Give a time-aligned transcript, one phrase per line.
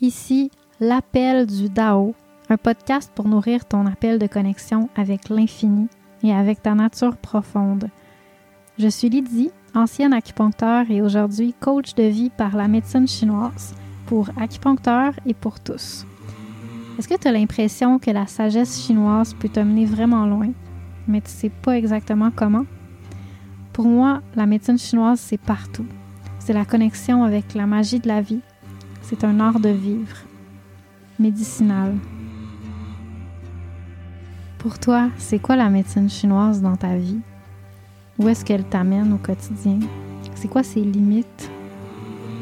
[0.00, 2.14] Ici, l'appel du Dao,
[2.48, 5.88] un podcast pour nourrir ton appel de connexion avec l'infini
[6.22, 7.90] et avec ta nature profonde.
[8.78, 13.74] Je suis Lydie, ancienne acupuncteur et aujourd'hui coach de vie par la médecine chinoise,
[14.06, 16.06] pour acupuncteurs et pour tous.
[16.96, 20.52] Est-ce que tu as l'impression que la sagesse chinoise peut t'amener vraiment loin,
[21.08, 22.66] mais tu sais pas exactement comment?
[23.72, 25.86] Pour moi, la médecine chinoise, c'est partout.
[26.38, 28.42] C'est la connexion avec la magie de la vie.
[29.08, 30.18] C'est un art de vivre,
[31.18, 31.96] médicinal.
[34.58, 37.20] Pour toi, c'est quoi la médecine chinoise dans ta vie?
[38.18, 39.78] Où est-ce qu'elle t'amène au quotidien?
[40.34, 41.50] C'est quoi ses limites?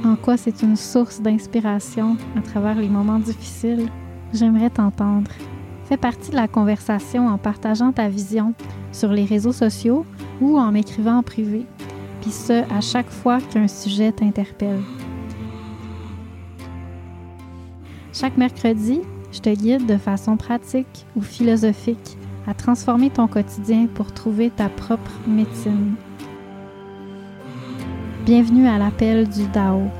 [0.04, 3.88] En quoi c'est une source d'inspiration à travers les moments difficiles?
[4.32, 5.30] J'aimerais t'entendre.
[5.84, 8.54] Fais partie de la conversation en partageant ta vision
[8.90, 10.04] sur les réseaux sociaux
[10.40, 11.64] ou en m'écrivant en privé,
[12.22, 14.82] puis ce, à chaque fois qu'un sujet t'interpelle.
[18.18, 24.10] Chaque mercredi, je te guide de façon pratique ou philosophique à transformer ton quotidien pour
[24.14, 25.96] trouver ta propre médecine.
[28.24, 29.90] Bienvenue à l'appel du Dao.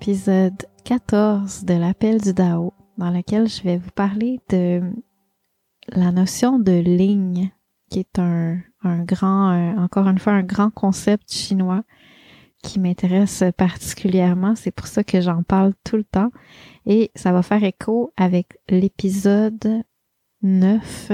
[0.00, 4.80] L'épisode 14 de l'appel du Dao, dans lequel je vais vous parler de
[5.88, 7.50] la notion de ligne,
[7.90, 11.82] qui est un, grand, encore une fois, un grand concept chinois
[12.62, 14.54] qui m'intéresse particulièrement.
[14.56, 16.30] C'est pour ça que j'en parle tout le temps.
[16.86, 19.82] Et ça va faire écho avec l'épisode
[20.40, 21.12] 9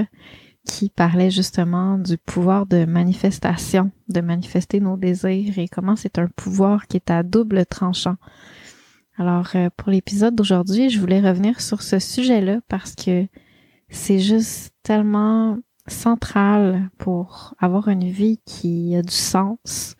[0.64, 6.28] qui parlait justement du pouvoir de manifestation, de manifester nos désirs et comment c'est un
[6.28, 8.16] pouvoir qui est à double tranchant.
[9.18, 13.26] Alors euh, pour l'épisode d'aujourd'hui, je voulais revenir sur ce sujet-là parce que
[13.88, 19.96] c'est juste tellement central pour avoir une vie qui a du sens,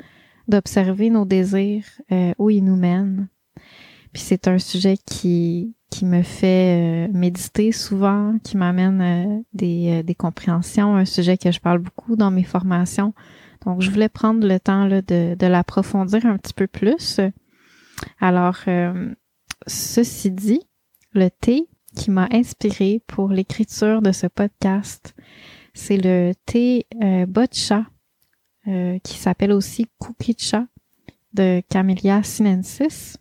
[0.48, 3.28] d'observer nos désirs, euh, où ils nous mènent.
[4.12, 10.02] Puis c'est un sujet qui qui me fait euh, méditer souvent, qui m'amène euh, des,
[10.02, 13.14] des, compréhensions, un sujet que je parle beaucoup dans mes formations.
[13.64, 17.20] Donc, je voulais prendre le temps de, de l'approfondir un petit peu plus.
[18.20, 18.58] Alors,
[19.66, 20.62] ceci dit,
[21.12, 25.14] le thé qui m'a inspiré pour l'écriture de ce podcast,
[25.74, 26.86] c'est le thé
[27.28, 27.86] botcha,
[28.64, 30.66] qui s'appelle aussi kukicha
[31.32, 33.18] de Camellia sinensis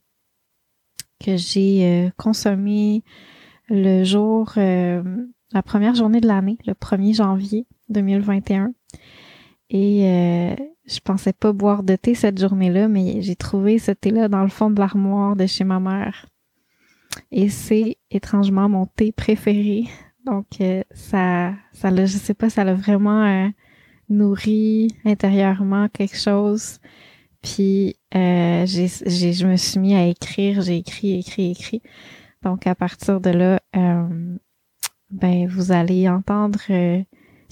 [1.19, 3.03] que j'ai euh, consommé
[3.69, 5.03] le jour, euh,
[5.51, 8.73] la première journée de l'année, le 1er janvier 2021.
[9.69, 10.55] Et euh,
[10.85, 14.49] je pensais pas boire de thé cette journée-là, mais j'ai trouvé ce thé-là dans le
[14.49, 16.27] fond de l'armoire de chez ma mère.
[17.31, 19.85] Et c'est étrangement mon thé préféré.
[20.25, 20.45] Donc
[20.91, 23.51] ça, ça l'a, je sais pas, ça l'a vraiment
[24.09, 26.79] nourri intérieurement quelque chose.
[27.41, 31.81] Puis euh, j'ai, je me suis mis à écrire, j'ai écrit, écrit, écrit.
[32.41, 34.37] Donc à partir de là, euh,
[35.11, 37.03] ben vous allez entendre euh,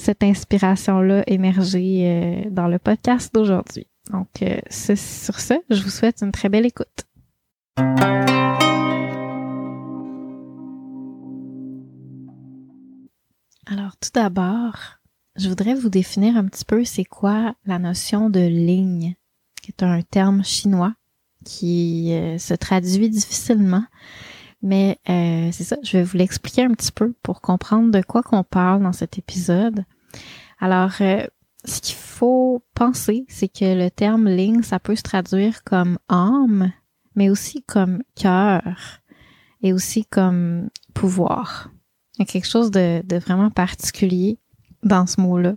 [0.03, 3.87] cette inspiration-là émerger dans le podcast d'aujourd'hui.
[4.11, 4.27] Donc
[4.69, 7.05] sur ce, je vous souhaite une très belle écoute.
[13.65, 14.99] Alors tout d'abord,
[15.37, 19.15] je voudrais vous définir un petit peu c'est quoi la notion de ligne
[19.61, 20.93] qui est un terme chinois
[21.45, 23.85] qui euh, se traduit difficilement.
[24.63, 28.23] Mais euh, c'est ça, je vais vous l'expliquer un petit peu pour comprendre de quoi
[28.23, 29.85] qu'on parle dans cet épisode.
[30.59, 31.27] Alors, euh,
[31.65, 36.71] ce qu'il faut penser, c'est que le terme ligne, ça peut se traduire comme âme,
[37.15, 38.63] mais aussi comme cœur
[39.61, 41.69] et aussi comme pouvoir.
[42.15, 44.39] Il y a quelque chose de, de vraiment particulier
[44.81, 45.55] dans ce mot-là.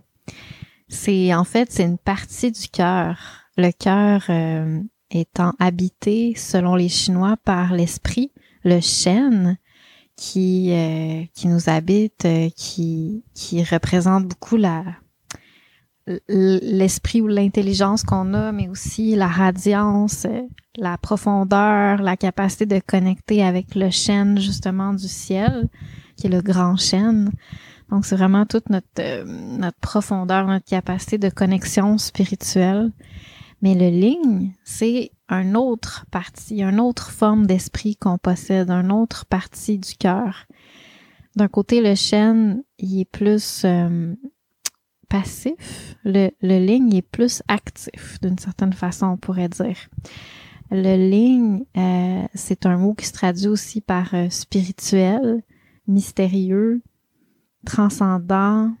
[0.89, 6.89] C'est en fait, c'est une partie du cœur le cœur euh, étant habité, selon les
[6.89, 8.31] Chinois, par l'esprit,
[8.67, 9.57] le Shen,
[10.15, 14.83] qui, euh, qui nous habite, euh, qui, qui représente beaucoup la
[16.29, 20.25] l'esprit ou l'intelligence qu'on a, mais aussi la radiance,
[20.77, 25.67] la profondeur, la capacité de connecter avec le chêne justement du ciel,
[26.15, 27.31] qui est le grand chêne.
[27.89, 32.91] Donc c'est vraiment toute notre notre profondeur, notre capacité de connexion spirituelle.
[33.61, 39.25] Mais le ligne, c'est un autre parti, une autre forme d'esprit qu'on possède, un autre
[39.25, 40.45] parti du cœur.
[41.35, 44.15] D'un côté, le chêne, il est plus euh,
[45.09, 45.95] passif.
[46.03, 49.77] Le, le ligne est plus actif, d'une certaine façon, on pourrait dire.
[50.71, 55.43] Le ligne, euh, c'est un mot qui se traduit aussi par euh, spirituel,
[55.87, 56.81] mystérieux,
[57.65, 58.73] transcendant.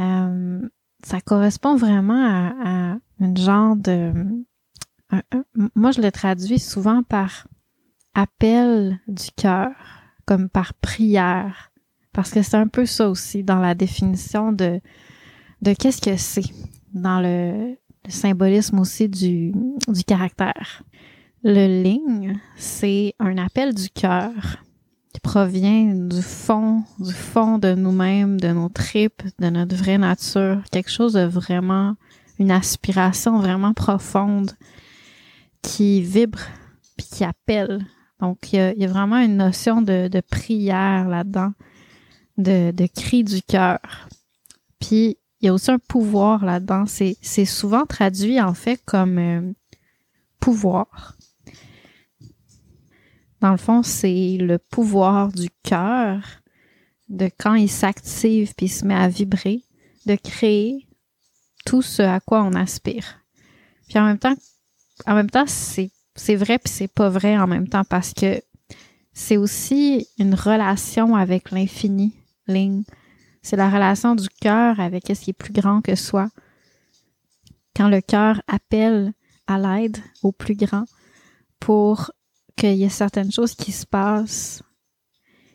[0.00, 0.68] Euh,
[1.02, 4.12] ça correspond vraiment à, à une genre de...
[5.74, 7.46] moi, je le traduis souvent par
[8.14, 9.70] appel du cœur,
[10.26, 11.72] comme par prière,
[12.12, 14.80] parce que c'est un peu ça aussi dans la définition de,
[15.62, 16.44] de qu'est-ce que c'est
[16.92, 19.52] dans le, le symbolisme aussi du,
[19.88, 20.82] du caractère.
[21.42, 24.30] Le ligne, c'est un appel du cœur
[25.12, 30.62] qui provient du fond, du fond de nous-mêmes, de nos tripes, de notre vraie nature,
[30.70, 31.96] quelque chose de vraiment,
[32.38, 34.52] une aspiration vraiment profonde
[35.62, 36.40] qui vibre
[36.96, 37.86] puis qui appelle.
[38.20, 41.52] Donc, il y a, vraiment une notion de, prière là-dedans,
[42.38, 43.80] de, cri du cœur.
[44.78, 46.86] Puis, il y a aussi un pouvoir là-dedans.
[46.86, 49.52] C'est, c'est souvent traduit en fait comme euh,
[50.38, 51.16] pouvoir.
[53.40, 56.20] Dans le fond, c'est le pouvoir du cœur,
[57.08, 59.64] de quand il s'active puis il se met à vibrer,
[60.06, 60.86] de créer
[61.66, 63.20] tout ce à quoi on aspire.
[63.88, 64.34] Puis en même temps,
[65.06, 65.90] en même temps, c'est,
[66.36, 68.40] vrai puis c'est pas vrai en même temps parce que
[69.12, 72.14] c'est aussi une relation avec l'infini,
[72.46, 72.84] Ling.
[73.42, 76.28] C'est la relation du cœur avec ce qui est plus grand que soi.
[77.74, 79.12] Quand le cœur appelle
[79.46, 80.84] à l'aide au plus grand
[81.58, 82.12] pour
[82.56, 84.62] qu'il y ait certaines choses qui se passent,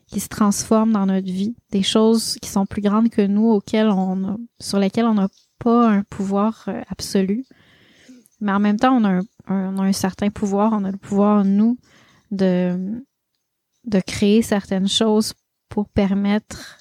[0.07, 3.89] qui se transforment dans notre vie, des choses qui sont plus grandes que nous, auxquelles
[3.89, 5.29] on sur lesquelles on n'a
[5.59, 7.45] pas un pouvoir euh, absolu.
[8.39, 11.77] Mais en même temps, on a un, certain pouvoir, on a le pouvoir, nous,
[12.31, 13.03] de,
[13.85, 15.33] de créer certaines choses
[15.69, 16.77] pour permettre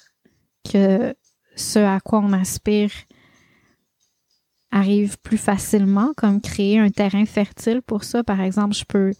[0.71, 1.15] que
[1.55, 2.91] ce à quoi on aspire
[4.71, 8.23] arrive plus facilement, comme créer un terrain fertile pour ça.
[8.23, 9.13] Par exemple, je peux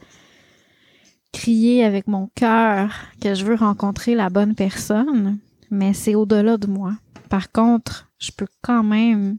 [1.32, 2.92] crier avec mon cœur
[3.22, 5.40] que je veux rencontrer la bonne personne,
[5.72, 6.94] mais c'est au-delà de moi.
[7.30, 9.38] Par contre, je peux quand même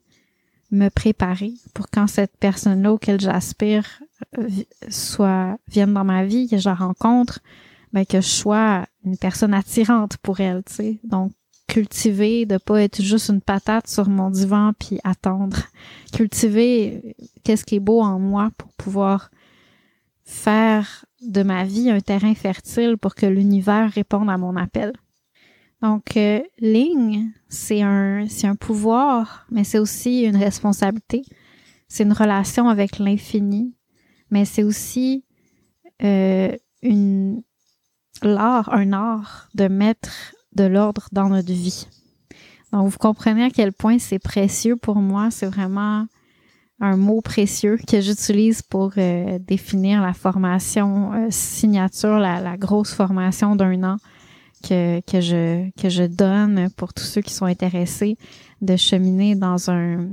[0.71, 4.03] me préparer pour quand cette personne-là auquel j'aspire
[4.39, 4.49] euh,
[4.89, 7.41] soit vienne dans ma vie, que je la rencontre,
[7.93, 11.01] ben que je sois une personne attirante pour elle, tu sais.
[11.05, 11.33] Donc
[11.67, 15.59] cultiver, de pas être juste une patate sur mon divan puis attendre.
[16.13, 17.15] Cultiver
[17.45, 19.31] qu'est-ce qui est beau en moi pour pouvoir
[20.25, 24.93] faire de ma vie un terrain fertile pour que l'univers réponde à mon appel.
[25.83, 28.27] Donc, euh, ligne, c'est un,
[28.59, 31.23] pouvoir, mais c'est aussi une responsabilité.
[31.87, 33.75] C'est une relation avec l'infini,
[34.31, 35.25] mais c'est aussi
[36.03, 37.43] euh, une
[38.23, 41.87] l'art, un art de mettre de l'ordre dans notre vie.
[42.73, 45.31] Donc, vous comprenez à quel point c'est précieux pour moi.
[45.31, 46.07] C'est vraiment
[46.81, 53.57] un mot précieux que j'utilise pour euh, définir la formation euh, signature, la, grosse formation
[53.57, 53.97] d'un an
[54.63, 58.17] que, que, je, que je donne pour tous ceux qui sont intéressés
[58.61, 60.09] de cheminer dans un,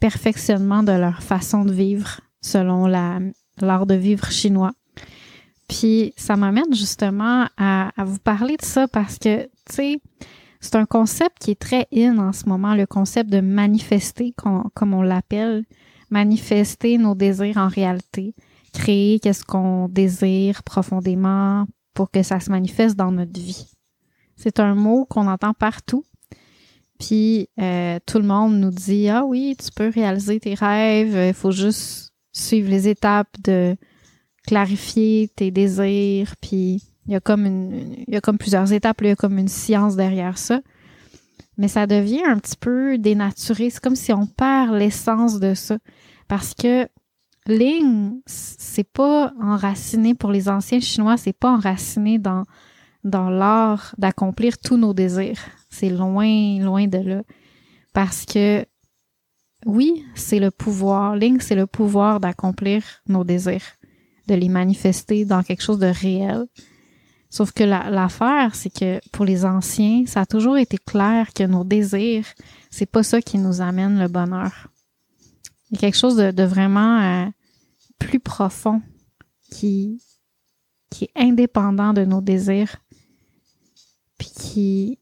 [0.00, 3.18] perfectionnement de leur façon de vivre selon la,
[3.60, 4.72] l'art de vivre chinois.
[5.68, 10.00] Puis ça m'amène justement à, vous parler de ça parce que, tu sais,
[10.60, 14.94] c'est un concept qui est très in en ce moment, le concept de manifester, comme
[14.94, 15.64] on l'appelle,
[16.10, 18.34] manifester nos désirs en réalité,
[18.72, 23.70] créer qu'est-ce qu'on désire profondément pour que ça se manifeste dans notre vie.
[24.36, 26.04] C'est un mot qu'on entend partout.
[26.98, 31.34] Puis euh, tout le monde nous dit ah oui, tu peux réaliser tes rêves, il
[31.34, 33.76] faut juste suivre les étapes de
[34.46, 39.08] clarifier tes désirs, puis il y a comme il y a comme plusieurs étapes, il
[39.08, 40.60] y a comme une science derrière ça.
[41.56, 43.70] Mais ça devient un petit peu dénaturé.
[43.70, 45.78] C'est comme si on perd l'essence de ça.
[46.26, 46.88] Parce que
[47.46, 52.44] Ling, c'est pas enraciné pour les anciens chinois, c'est pas enraciné dans,
[53.04, 55.40] dans l'art d'accomplir tous nos désirs.
[55.68, 57.22] C'est loin, loin de là.
[57.92, 58.64] Parce que
[59.66, 61.16] oui, c'est le pouvoir.
[61.16, 63.76] Ling, c'est le pouvoir d'accomplir nos désirs
[64.26, 66.46] de les manifester dans quelque chose de réel.
[67.28, 71.64] Sauf que l'affaire, c'est que pour les anciens, ça a toujours été clair que nos
[71.64, 72.26] désirs,
[72.70, 74.68] c'est pas ça qui nous amène le bonheur.
[75.78, 77.26] Quelque chose de, vraiment euh,
[77.98, 78.82] plus profond
[79.50, 80.00] qui,
[80.90, 82.76] qui est indépendant de nos désirs,
[84.18, 84.98] puis qui est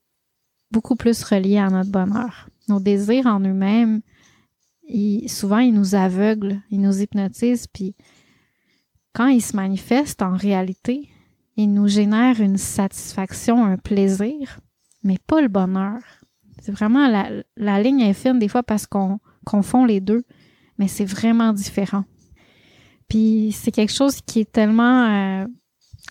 [0.70, 2.48] beaucoup plus relié à notre bonheur.
[2.68, 4.00] Nos désirs en eux-mêmes,
[5.26, 7.94] souvent, ils nous aveuglent, ils nous hypnotisent, puis
[9.12, 11.08] quand ils se manifestent en réalité,
[11.56, 14.60] ils nous génèrent une satisfaction, un plaisir,
[15.02, 16.00] mais pas le bonheur.
[16.60, 20.24] C'est vraiment la, la ligne fine des fois parce qu'on confond les deux,
[20.78, 22.04] mais c'est vraiment différent.
[23.08, 25.46] Puis c'est quelque chose qui est tellement euh,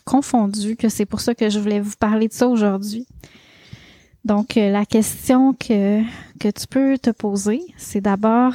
[0.06, 3.06] confondu que c'est pour ça que je voulais vous parler de ça aujourd'hui.
[4.24, 6.02] Donc, euh, la question que,
[6.40, 8.54] que tu peux te poser, c'est d'abord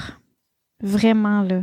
[0.82, 1.62] vraiment là.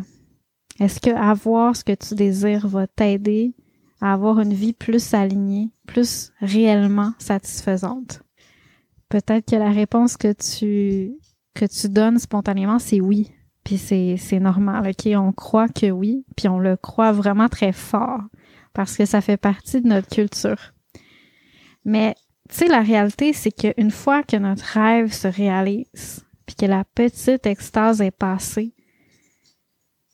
[0.79, 3.53] Est-ce que avoir ce que tu désires va t'aider
[4.01, 8.21] à avoir une vie plus alignée, plus réellement satisfaisante?
[9.07, 11.13] Peut-être que la réponse que tu,
[11.53, 13.31] que tu donnes spontanément, c'est oui.
[13.63, 15.11] Puis c'est, normal, OK?
[15.15, 18.21] On croit que oui, puis on le croit vraiment très fort
[18.73, 20.73] parce que ça fait partie de notre culture.
[21.85, 22.15] Mais
[22.49, 26.83] tu sais, la réalité, c'est qu'une fois que notre rêve se réalise, puis que la
[26.83, 28.73] petite extase est passée,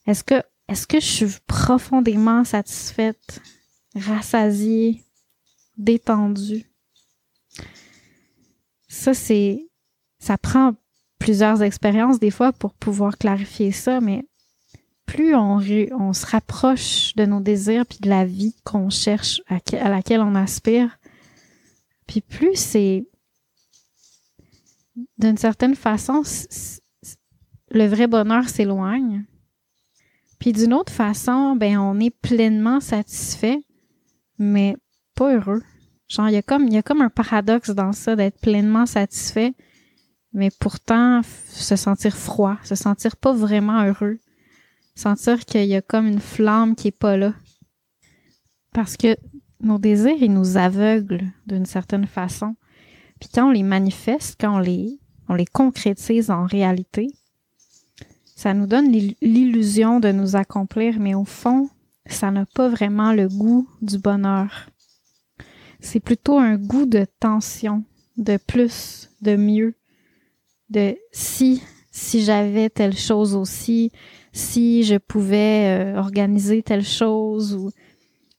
[0.06, 3.40] est-ce que, est-ce que je suis profondément satisfaite,
[3.96, 5.04] rassasiée,
[5.76, 6.70] détendue?
[8.88, 9.68] Ça, c'est,
[10.18, 10.74] ça prend
[11.20, 14.24] plusieurs expériences des fois pour pouvoir clarifier ça, mais
[15.06, 15.60] plus on,
[16.12, 20.98] se rapproche de nos désirs puis de la vie qu'on cherche, à, laquelle on aspire,
[22.06, 23.06] puis plus c'est,
[25.18, 26.22] d'une certaine façon,
[27.70, 29.24] le vrai bonheur s'éloigne.
[30.38, 33.62] Puis d'une autre façon, ben on est pleinement satisfait,
[34.38, 34.74] mais
[35.14, 35.62] pas heureux.
[36.08, 38.86] Genre, il y a comme, il y a comme un paradoxe dans ça d'être pleinement
[38.86, 39.54] satisfait,
[40.32, 44.18] mais pourtant se sentir froid, se sentir pas vraiment heureux
[45.00, 47.34] sentir qu'il y a comme une flamme qui est pas là.
[48.72, 49.16] Parce que
[49.60, 52.54] nos désirs, ils nous aveuglent d'une certaine façon.
[53.18, 57.08] Puis quand on les manifeste, quand on les, on les concrétise en réalité,
[58.36, 61.68] ça nous donne l'illusion de nous accomplir, mais au fond,
[62.06, 64.70] ça n'a pas vraiment le goût du bonheur.
[65.80, 67.84] C'est plutôt un goût de tension,
[68.16, 69.74] de plus, de mieux,
[70.70, 73.90] de si, si j'avais telle chose aussi,
[74.32, 77.70] si je pouvais euh, organiser telle chose ou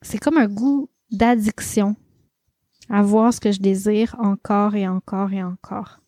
[0.02, 1.96] c'est comme un goût d'addiction
[2.90, 6.00] à voir ce que je désire encore et encore et encore.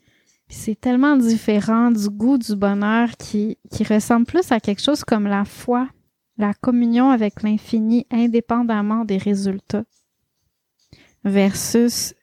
[0.49, 5.25] C'est tellement différent du goût du bonheur qui, qui ressemble plus à quelque chose comme
[5.25, 5.87] la foi,
[6.37, 9.85] la communion avec l'infini indépendamment des résultats,
[11.23, 12.13] versus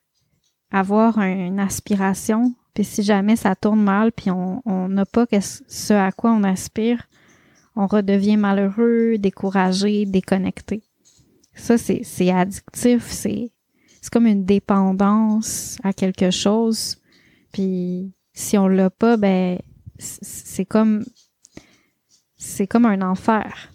[0.70, 6.32] avoir une aspiration, si jamais ça tourne mal, puis on n'a pas ce à quoi
[6.32, 7.06] on aspire,
[7.76, 10.82] on redevient malheureux, découragé, déconnecté.
[11.54, 13.52] Ça, c'est, addictif, c'est,
[14.00, 16.98] c'est comme une dépendance à quelque chose.
[17.52, 19.58] Puis si on l'a pas, ben
[19.98, 21.04] c'est comme
[22.36, 23.70] c'est comme un enfer.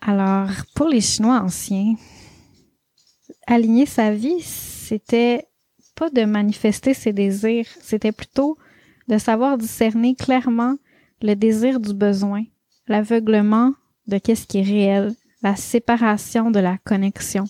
[0.00, 1.94] Alors, pour les Chinois anciens,
[3.46, 5.46] aligner sa vie, c'était
[6.10, 8.58] de manifester ses désirs, c'était plutôt
[9.08, 10.76] de savoir discerner clairement
[11.22, 12.44] le désir du besoin,
[12.88, 13.74] l'aveuglement
[14.06, 17.44] de qu'est-ce qui est réel, la séparation de la connexion.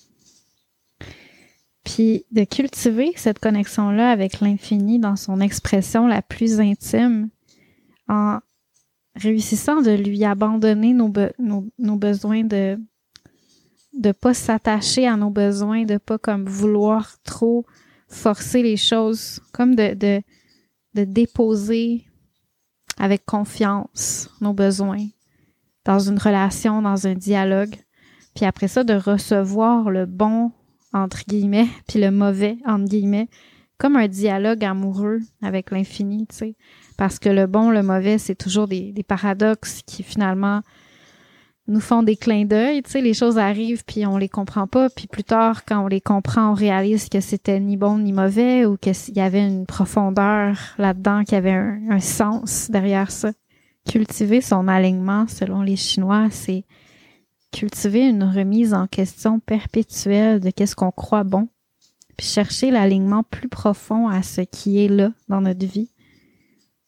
[1.85, 7.29] Puis de cultiver cette connexion-là avec l'infini dans son expression la plus intime,
[8.09, 8.39] en
[9.15, 12.79] réussissant de lui abandonner nos, nos, besoins de
[13.93, 17.67] de pas s'attacher à nos besoins, de pas comme vouloir trop
[18.13, 20.23] forcer les choses, comme de,
[20.95, 22.05] déposer
[22.99, 25.07] avec confiance nos besoins
[25.85, 27.75] dans une relation, dans un dialogue.
[28.35, 30.53] Puis après ça, de recevoir le bon,
[30.93, 33.29] entre guillemets, puis le mauvais, entre guillemets,
[33.79, 36.57] comme un dialogue amoureux avec l'infini, tu sais.
[36.97, 40.61] Parce que le bon, le mauvais, c'est toujours des paradoxes qui finalement
[41.69, 44.91] nous font des clins d'œil, tu sais, les choses arrivent puis on les comprend pas,
[44.91, 48.67] puis plus tard quand on les comprend, on réalise que c'était ni bon ni mauvais
[48.67, 53.31] ou qu'il y avait une profondeur là-dedans, qu'il y avait un, sens derrière ça.
[53.89, 56.65] Cultiver son alignement, selon les Chinois, c'est
[57.53, 61.49] cultiver une remise en question perpétuelle de qu'est-ce qu'on croit bon,
[62.17, 65.91] puis chercher l'alignement plus profond à ce qui est là dans notre vie.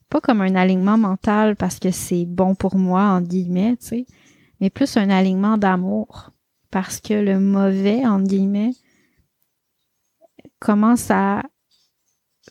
[0.09, 4.07] Pas comme un alignement mental parce que c'est bon pour moi, en guillemets, tu sais,
[4.65, 6.31] mais plus un alignement d'amour.
[6.71, 8.73] Parce que le mauvais, en guillemets,
[10.59, 11.43] commence à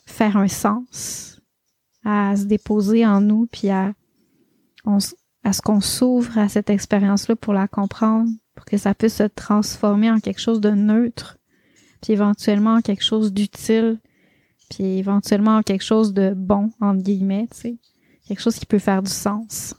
[0.05, 1.41] faire un sens,
[2.05, 3.93] à se déposer en nous, puis à,
[5.43, 9.24] à ce qu'on s'ouvre à cette expérience-là pour la comprendre, pour que ça puisse se
[9.24, 11.39] transformer en quelque chose de neutre,
[12.00, 14.00] puis éventuellement en quelque chose d'utile,
[14.70, 17.77] puis éventuellement en quelque chose de bon, entre guillemets, tu sais,
[18.27, 19.74] quelque chose qui peut faire du sens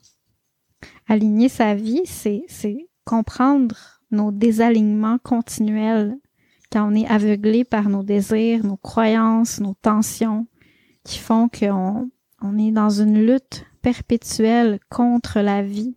[1.09, 6.17] aligner sa vie, c'est, c'est comprendre nos désalignements continuels
[6.73, 10.47] quand on est aveuglé par nos désirs, nos croyances, nos tensions
[11.05, 15.95] qui font qu'on on est dans une lutte perpétuelle contre la vie,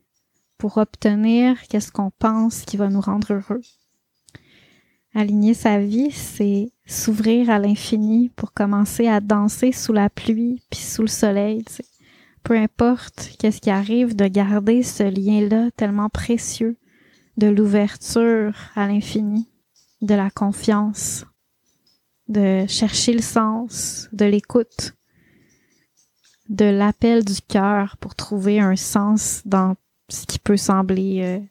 [0.58, 3.62] pour obtenir qu'est-ce qu'on pense qui va nous rendre heureux.
[5.14, 10.80] Aligner sa vie, c'est s'ouvrir à l'infini pour commencer à danser sous la pluie puis
[10.80, 11.64] sous le soleil.
[12.48, 16.78] Peu importe qu'est-ce qui arrive, de garder ce lien-là tellement précieux
[17.36, 19.50] de l'ouverture à l'infini,
[20.02, 21.26] de la confiance,
[22.30, 24.94] de chercher le sens, de l'écoute,
[26.48, 29.76] de l'appel du cœur pour trouver un sens dans
[30.08, 31.46] ce qui peut sembler euh,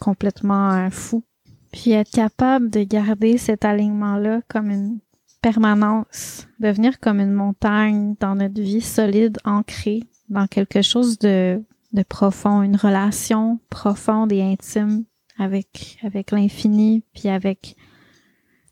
[0.00, 1.22] complètement euh, fou.
[1.70, 4.98] Puis être capable de garder cet alignement-là comme une
[5.40, 12.02] permanence, devenir comme une montagne dans notre vie solide, ancrée dans quelque chose de, de
[12.02, 15.04] profond, une relation profonde et intime
[15.38, 17.76] avec, avec l'infini, puis avec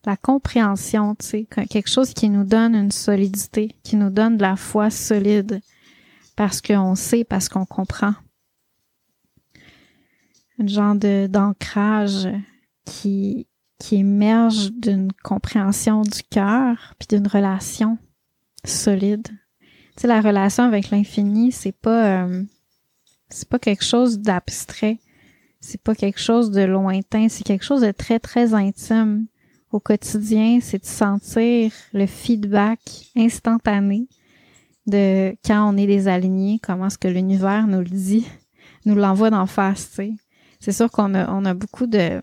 [0.04, 4.42] la compréhension, tu sais, quelque chose qui nous donne une solidité, qui nous donne de
[4.42, 5.60] la foi solide,
[6.36, 8.14] parce qu'on sait, parce qu'on comprend.
[10.60, 12.28] Un genre d'ancrage
[12.84, 13.47] qui
[13.78, 17.98] qui émerge d'une compréhension du cœur puis d'une relation
[18.64, 19.28] solide.
[19.96, 22.42] Tu sais, la relation avec l'infini, c'est pas euh,
[23.28, 24.98] c'est pas quelque chose d'abstrait,
[25.60, 29.26] c'est pas quelque chose de lointain, c'est quelque chose de très très intime
[29.70, 32.80] au quotidien, c'est de sentir le feedback
[33.16, 34.08] instantané
[34.86, 38.26] de quand on est désalignés, comment est-ce que l'univers nous le dit,
[38.86, 40.12] nous l'envoie d'en face, tu sais.
[40.60, 42.20] C'est sûr qu'on a, on a beaucoup de,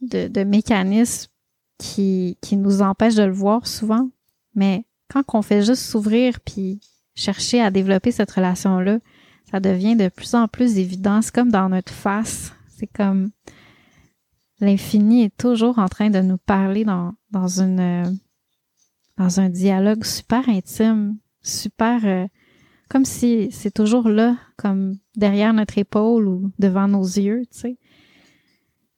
[0.00, 1.30] de, de, mécanismes
[1.78, 4.08] qui, qui nous empêchent de le voir souvent,
[4.54, 6.80] mais quand on fait juste s'ouvrir puis
[7.14, 8.98] chercher à développer cette relation-là,
[9.50, 11.22] ça devient de plus en plus évident.
[11.22, 12.52] C'est comme dans notre face.
[12.68, 13.30] C'est comme
[14.60, 18.18] l'infini est toujours en train de nous parler dans, dans une
[19.16, 22.26] dans un dialogue super intime, super euh,
[22.88, 27.78] comme si c'est toujours là, comme derrière notre épaule ou devant nos yeux, tu sais.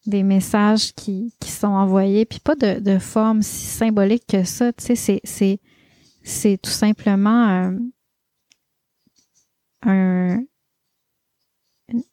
[0.06, 4.72] Des messages qui, qui sont envoyés, puis pas de, de forme si symbolique que ça,
[4.72, 5.60] tu sais, c'est, c'est,
[6.22, 7.78] c'est tout simplement euh,
[9.82, 10.42] un,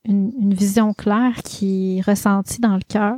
[0.06, 3.18] une, une, vision claire qui est ressentie dans le cœur,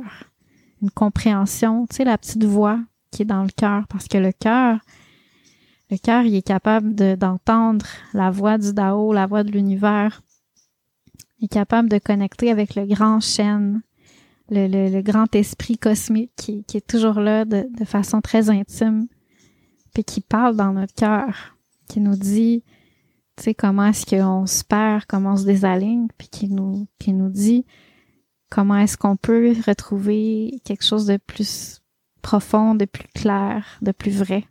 [0.82, 2.78] une compréhension, tu sais, la petite voix
[3.10, 4.78] qui est dans le cœur, parce que le cœur,
[5.90, 10.22] le cœur, il est capable d'entendre la voix du Dao, la voix de l'univers.
[11.38, 13.82] Il est capable de connecter avec le grand chêne,
[14.50, 19.06] le, le, grand esprit cosmique qui, qui, est toujours là de, de façon très intime,
[19.94, 21.56] puis qui parle dans notre cœur,
[21.88, 22.62] qui nous dit,
[23.36, 27.12] tu sais, comment est-ce qu'on se perd, comment on se désaligne, puis qui nous, qui
[27.12, 27.64] nous dit
[28.50, 31.80] comment est-ce qu'on peut retrouver quelque chose de plus
[32.20, 34.44] profond, de plus clair, de plus vrai.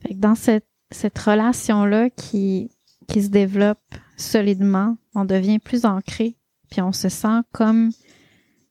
[0.00, 2.70] Fait que dans cette, cette relation-là qui,
[3.06, 3.78] qui se développe
[4.16, 6.36] solidement, on devient plus ancré,
[6.70, 7.90] puis on se sent comme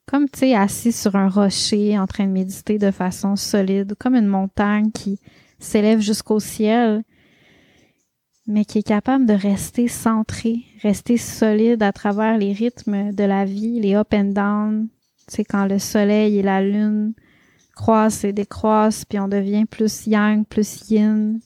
[0.06, 4.14] comme tu sais assis sur un rocher en train de méditer de façon solide, comme
[4.14, 5.18] une montagne qui
[5.58, 7.02] s'élève jusqu'au ciel,
[8.46, 13.44] mais qui est capable de rester centré, rester solide à travers les rythmes de la
[13.44, 14.88] vie, les up and down,
[15.28, 17.14] sais, quand le soleil et la lune
[17.74, 21.40] croissent et décroissent, puis on devient plus yang, plus yin.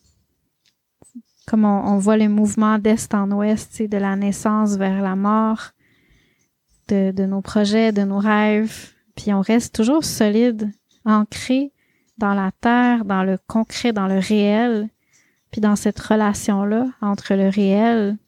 [1.47, 5.71] Comme on, voit le mouvement d'est en ouest, de la naissance vers la mort,
[6.89, 10.71] de, nos projets, de nos rêves, puis on reste toujours solide,
[11.05, 11.73] ancré
[12.19, 14.89] dans la terre, dans le concret, dans le réel,
[15.51, 18.19] puis dans cette relation-là entre le réel,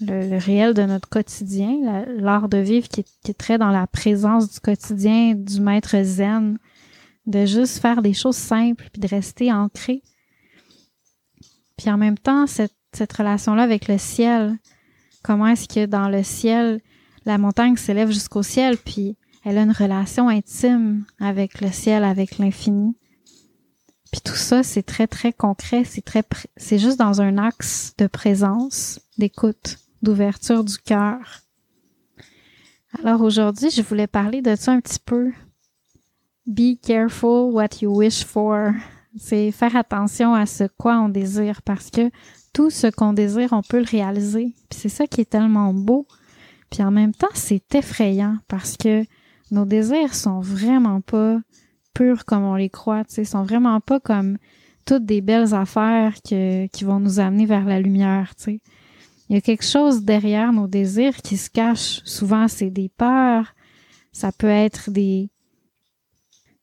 [0.00, 4.60] le, réel de notre quotidien, l'art de vivre qui est, très dans la présence du
[4.60, 6.58] quotidien, du maître zen,
[7.26, 10.02] de juste faire des choses simples puis de rester ancré.
[11.76, 14.58] Puis en même temps, cette relation-là avec le ciel,
[15.22, 16.80] comment est-ce que dans le ciel,
[17.28, 19.14] la montagne s'élève jusqu'au ciel, puis
[19.44, 22.96] elle a une relation intime avec le ciel, avec l'infini.
[24.10, 26.22] Puis tout ça, c'est très, très concret, c'est très,
[26.56, 31.18] c'est juste dans un axe de présence, d'écoute, d'ouverture du cœur.
[33.04, 35.30] Alors aujourd'hui, je voulais parler de ça un petit peu.
[36.46, 38.70] Be careful what you wish for.
[39.18, 42.10] C'est faire attention à ce quoi on désire parce que
[42.54, 44.54] tout ce qu'on désire, on peut le réaliser.
[44.70, 46.06] Puis c'est ça qui est tellement beau.
[46.70, 49.04] Puis en même temps, c'est effrayant parce que
[49.50, 51.40] nos désirs sont vraiment pas
[52.26, 54.38] comme on les croit, tu sais, sont vraiment pas comme
[54.84, 58.60] toutes des belles affaires que, qui vont nous amener vers la lumière, tu sais.
[59.28, 62.00] Il y a quelque chose derrière nos désirs qui se cache.
[62.04, 63.54] Souvent, c'est des peurs,
[64.12, 65.30] ça peut être des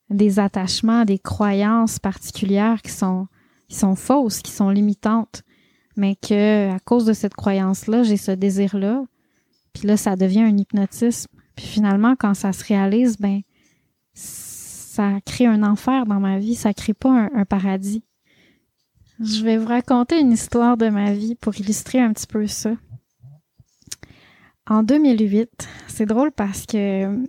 [0.10, 3.28] des attachements, des croyances particulières qui sont
[3.68, 5.44] qui sont fausses, qui sont limitantes,
[5.96, 9.04] mais que à cause de cette croyance-là, j'ai ce désir-là,
[9.76, 11.30] Puis là, ça devient un hypnotisme.
[11.56, 13.42] Puis finalement, quand ça se réalise, ben
[14.14, 18.02] ça crée un enfer dans ma vie, ça crée pas un, paradis.
[19.20, 22.72] Je vais vous raconter une histoire de ma vie pour illustrer un petit peu ça.
[24.68, 27.26] En 2008, c'est drôle parce que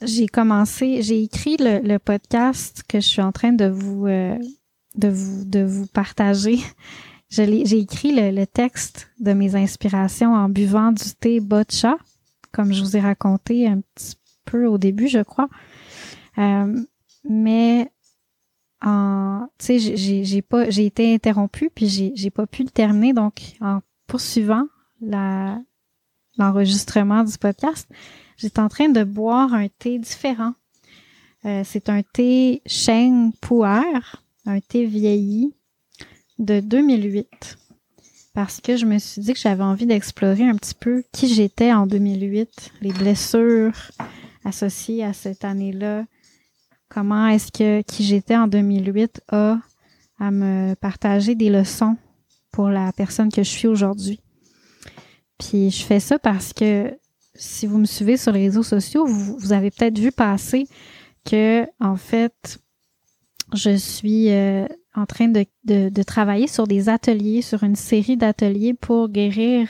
[0.00, 4.38] j'ai commencé, j'ai écrit le, podcast que je suis en train de vous, euh,
[4.94, 6.58] de vous, de vous partager.
[7.36, 11.98] J'ai écrit le, texte de mes inspirations en buvant du thé botcha,
[12.50, 15.48] comme je vous ai raconté un petit peu au début, je crois.
[16.38, 16.80] Euh,
[17.28, 17.90] mais
[18.82, 23.12] en, tu sais, j'ai pas, j'ai été interrompue puis j'ai j'ai pas pu le terminer.
[23.12, 24.66] Donc, en poursuivant
[26.38, 27.86] l'enregistrement du podcast,
[28.38, 30.54] j'étais en train de boire un thé différent.
[31.44, 33.82] Euh, c'est un thé chêne puer,
[34.46, 35.54] un thé vieilli
[36.38, 37.58] de 2008
[38.36, 41.72] parce que je me suis dit que j'avais envie d'explorer un petit peu qui j'étais
[41.72, 43.72] en 2008, les blessures
[44.44, 46.04] associées à cette année-là,
[46.90, 49.58] comment est-ce que qui j'étais en 2008 a
[50.18, 51.96] à me partager des leçons
[52.52, 54.20] pour la personne que je suis aujourd'hui.
[55.38, 56.94] Puis je fais ça parce que
[57.34, 60.68] si vous me suivez sur les réseaux sociaux, vous, avez peut-être vu passer
[61.24, 62.58] que en fait,
[63.54, 64.66] je suis euh,
[64.96, 69.68] en train de, de, travailler sur des ateliers, sur une série d'ateliers pour guérir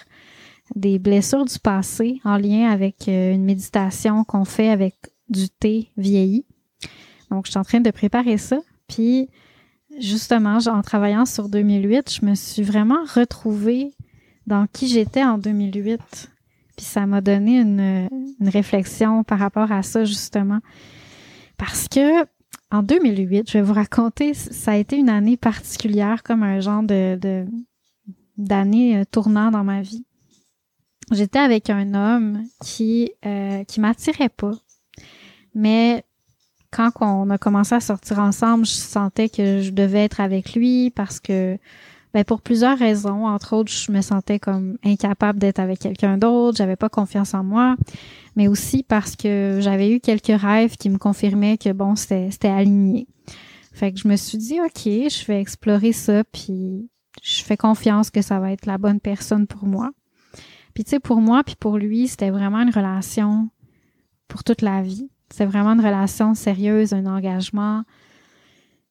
[0.75, 4.95] des blessures du passé en lien avec euh, une méditation qu'on fait avec
[5.29, 6.45] du thé vieilli.
[7.31, 8.59] Donc, je suis en train de préparer ça.
[8.89, 9.29] Puis,
[9.99, 13.93] justement, en travaillant sur 2008, je me suis vraiment retrouvée
[14.47, 16.31] dans qui j'étais en 2008.
[16.77, 18.09] Puis ça m'a donné une,
[18.41, 20.61] une, réflexion par rapport à ça, justement.
[21.57, 22.25] Parce que
[22.71, 26.83] en 2008, je vais vous raconter, ça a été une année particulière, comme un genre
[26.83, 27.47] de,
[28.37, 30.05] d'année euh, tournant dans ma vie.
[31.13, 34.55] J'étais avec un homme qui euh, qui m'attirait pas,
[35.55, 36.05] mais
[36.73, 40.91] quand on a commencé à sortir ensemble, je sentais que je devais être avec lui
[40.91, 41.57] parce que
[42.13, 46.57] ben pour plusieurs raisons, entre autres, je me sentais comme incapable d'être avec quelqu'un d'autre,
[46.57, 47.77] j'avais pas confiance en moi,
[48.37, 53.09] mais aussi parce que j'avais eu quelques rêves qui me confirmaient que bon, c'était aligné.
[53.73, 56.89] Fait que je me suis dit OK, je vais explorer ça puis
[57.23, 59.91] je fais confiance que ça va être la bonne personne pour moi.
[60.75, 63.49] Puis tu sais pour moi puis pour lui, c'était vraiment une relation
[64.29, 65.11] pour toute la vie.
[65.31, 67.85] C'est vraiment une relation sérieuse, un engagement.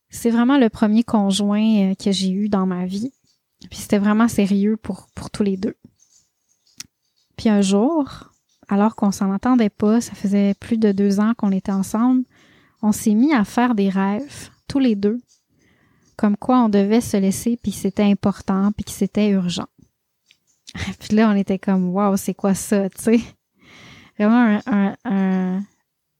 [0.09, 3.11] C'est vraiment le premier conjoint euh, que j'ai eu dans ma vie.
[3.69, 5.75] Puis c'était vraiment sérieux pour, pour tous les deux.
[7.37, 8.31] Puis un jour,
[8.67, 12.23] alors qu'on s'en entendait pas, ça faisait plus de deux ans qu'on était ensemble,
[12.81, 15.19] on s'est mis à faire des rêves, tous les deux,
[16.15, 19.67] comme quoi on devait se laisser, puis c'était important, puis que c'était urgent.
[20.99, 23.19] puis là, on était comme, waouh, c'est quoi ça, tu sais?
[24.17, 25.61] Vraiment un,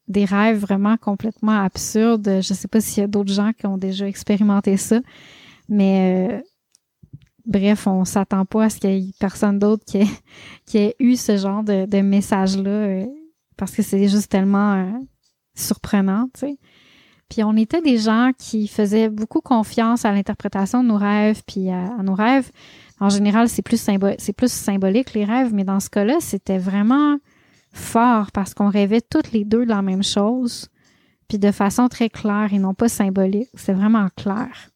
[0.08, 2.42] des rêves vraiment complètement absurdes.
[2.42, 5.00] Je sais pas s'il y a d'autres gens qui ont déjà expérimenté ça,
[5.70, 6.42] mais euh,
[7.46, 9.84] bref, on s'attend pas à ce qu'il y ait personne d'autre
[10.66, 13.06] qui ait, eu ce genre de, de message-là euh,
[13.58, 14.92] parce que c'est juste tellement euh,
[15.56, 16.28] surprenant.
[17.30, 21.70] Puis on était des gens qui faisaient beaucoup confiance à l'interprétation de nos rêves, puis
[21.70, 22.52] à, nos rêves.
[23.00, 23.90] En général, c'est plus,
[24.38, 27.18] plus symbolique les rêves, mais dans ce cas-là, c'était vraiment
[27.74, 30.70] fort parce qu'on rêvait toutes les deux de la même chose,
[31.28, 33.50] puis de façon très claire et non pas symbolique.
[33.56, 34.70] C'est vraiment clair.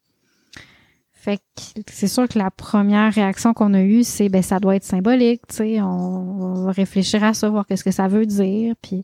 [1.20, 4.76] Fait que c'est sûr que la première réaction qu'on a eue, c'est ben ça doit
[4.76, 8.74] être symbolique, tu sais, on, va réfléchir à ça, voir qu'est-ce que ça veut dire,
[8.80, 9.02] puis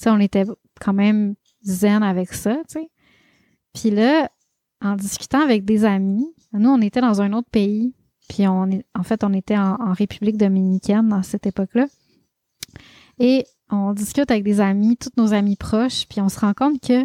[0.00, 0.44] tu on était
[0.80, 2.90] quand même zen avec ça, tu sais.
[3.74, 4.30] Puis là,
[4.84, 7.92] en discutant avec des amis, nous on était dans un autre pays,
[8.28, 11.86] puis on en fait on était en, République dominicaine à cette époque-là.
[13.18, 16.80] Et on discute avec des amis, tous nos amis proches, puis on se rend compte
[16.80, 17.04] que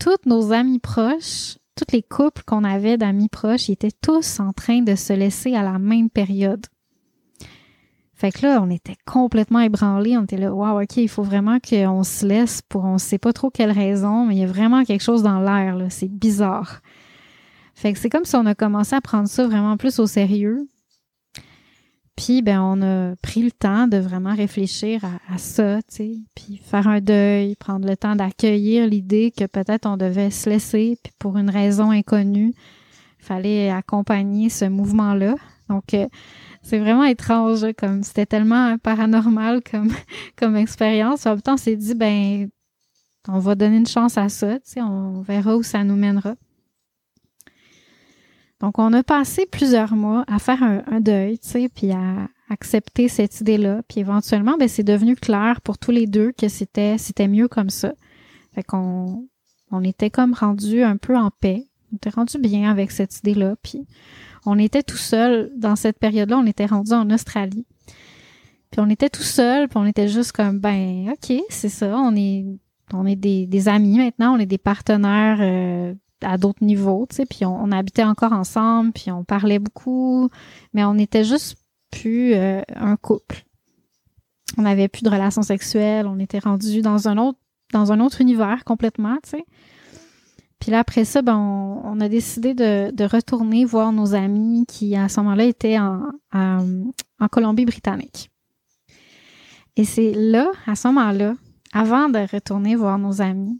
[0.00, 4.52] tous nos amis proches, tous les couples qu'on avait d'amis proches, ils étaient tous en
[4.52, 6.66] train de se laisser à la même période.
[8.14, 10.16] Fait que là, on était complètement ébranlés.
[10.16, 13.32] On était là, wow, OK, il faut vraiment qu'on se laisse pour on sait pas
[13.32, 15.90] trop quelle raison, mais il y a vraiment quelque chose dans l'air, là.
[15.90, 16.82] C'est bizarre.
[17.74, 20.68] Fait que c'est comme si on a commencé à prendre ça vraiment plus au sérieux.
[22.24, 26.56] Puis, ben, on a pris le temps de vraiment réfléchir à, ça, tu sais, puis
[26.62, 31.12] faire un deuil, prendre le temps d'accueillir l'idée que peut-être on devait se laisser, puis
[31.18, 32.54] pour une raison inconnue,
[33.18, 35.34] il fallait accompagner ce mouvement-là.
[35.68, 36.06] Donc, euh,
[36.62, 39.90] c'est vraiment étrange, comme c'était tellement paranormal comme,
[40.36, 41.26] comme expérience.
[41.26, 42.48] En même temps, on s'est dit, ben,
[43.26, 46.36] on va donner une chance à ça, tu sais, on verra où ça nous mènera.
[48.62, 53.08] Donc, on a passé plusieurs mois à faire un, deuil, tu sais, puis à, accepté
[53.08, 53.82] cette idée-là.
[53.88, 57.70] Puis éventuellement, ben, c'est devenu clair pour tous les deux que c'était, c'était mieux comme
[57.70, 57.92] ça.
[58.54, 59.26] Fait qu'on
[59.72, 61.66] on était comme rendu un peu en paix.
[61.92, 63.56] On était rendu bien avec cette idée-là.
[63.62, 63.86] Puis
[64.46, 66.38] on était tout seul dans cette période-là.
[66.38, 67.66] On était rendu en Australie.
[68.70, 69.68] Puis on était tout seul.
[69.68, 71.96] Puis on était juste comme ben ok, c'est ça.
[71.98, 72.44] On est
[72.92, 74.34] on est des, des amis maintenant.
[74.34, 77.06] On est des partenaires euh, à d'autres niveaux.
[77.08, 77.26] Tu sais.
[77.26, 78.92] Puis on, on, habitait encore ensemble.
[78.92, 80.30] Puis on parlait beaucoup.
[80.72, 81.56] Mais on était juste
[81.90, 83.44] plus euh, un couple.
[84.58, 86.06] On n'avait plus de relations sexuelles.
[86.06, 87.38] On était rendu dans un autre
[87.72, 89.44] dans un autre univers complètement, tu sais.
[90.60, 94.94] Puis là, après ça, ben, on, a décidé de, de, retourner voir nos amis qui,
[94.94, 98.30] à ce moment-là, étaient en, en Colombie-Britannique.
[99.76, 101.34] Et c'est là, à ce moment-là,
[101.72, 103.58] avant de retourner voir nos amis,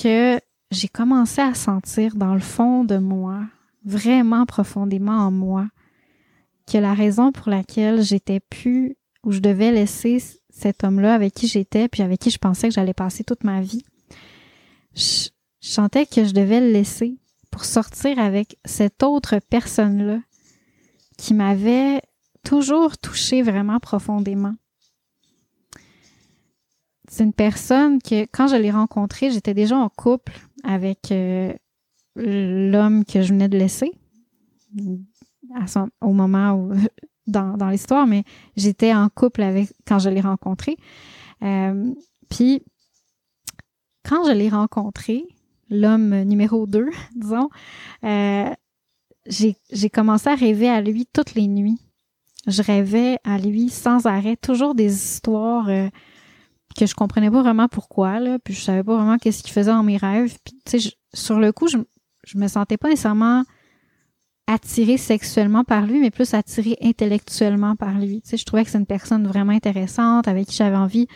[0.00, 0.38] que
[0.76, 3.40] j'ai commencé à sentir dans le fond de moi,
[3.84, 5.68] vraiment profondément en moi,
[6.70, 11.46] que la raison pour laquelle j'étais plus, ou je devais laisser cet homme-là avec qui
[11.46, 13.84] j'étais, puis avec qui je pensais que j'allais passer toute ma vie,
[14.94, 15.28] je,
[15.60, 17.16] sentais que je devais le laisser
[17.50, 20.20] pour sortir avec cette autre personne-là
[21.16, 22.02] qui m'avait
[22.44, 24.54] toujours touché vraiment profondément.
[27.08, 30.32] C'est une personne que, quand je l'ai rencontrée, j'étais déjà en couple
[30.64, 31.52] avec euh,
[32.16, 33.92] l'homme que je venais de laisser
[36.00, 36.72] au moment où,
[37.26, 38.24] dans, dans l'histoire, mais
[38.56, 40.76] j'étais en couple avec quand je l'ai rencontré.
[41.42, 41.92] Euh,
[42.28, 42.62] puis,
[44.04, 45.24] quand je l'ai rencontré,
[45.70, 47.50] l'homme numéro 2, disons,
[48.04, 48.50] euh,
[49.28, 51.80] j'ai commencé à rêver à lui toutes les nuits.
[52.46, 55.68] Je rêvais à lui sans arrêt, toujours des histoires
[56.76, 59.70] que je comprenais pas vraiment pourquoi, là, puis je savais pas vraiment qu'est-ce qu'il faisait
[59.70, 60.36] dans mes rêves.
[60.44, 61.78] Puis, tu sais, sur le coup, je,
[62.24, 63.44] je me sentais pas nécessairement
[64.46, 68.22] attirée sexuellement par lui, mais plus attirée intellectuellement par lui.
[68.22, 71.08] Tu sais, je trouvais que c'est une personne vraiment intéressante, avec qui j'avais envie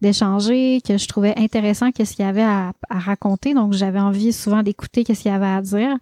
[0.00, 3.54] d'échanger, que je trouvais intéressant qu'est-ce qu'il y avait à, raconter.
[3.54, 5.96] Donc, j'avais envie souvent d'écouter qu'est-ce qu'il y avait à dire.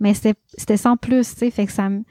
[0.00, 1.50] Mais c'était sans plus, tu sais.
[1.50, 2.02] Fait que ça me,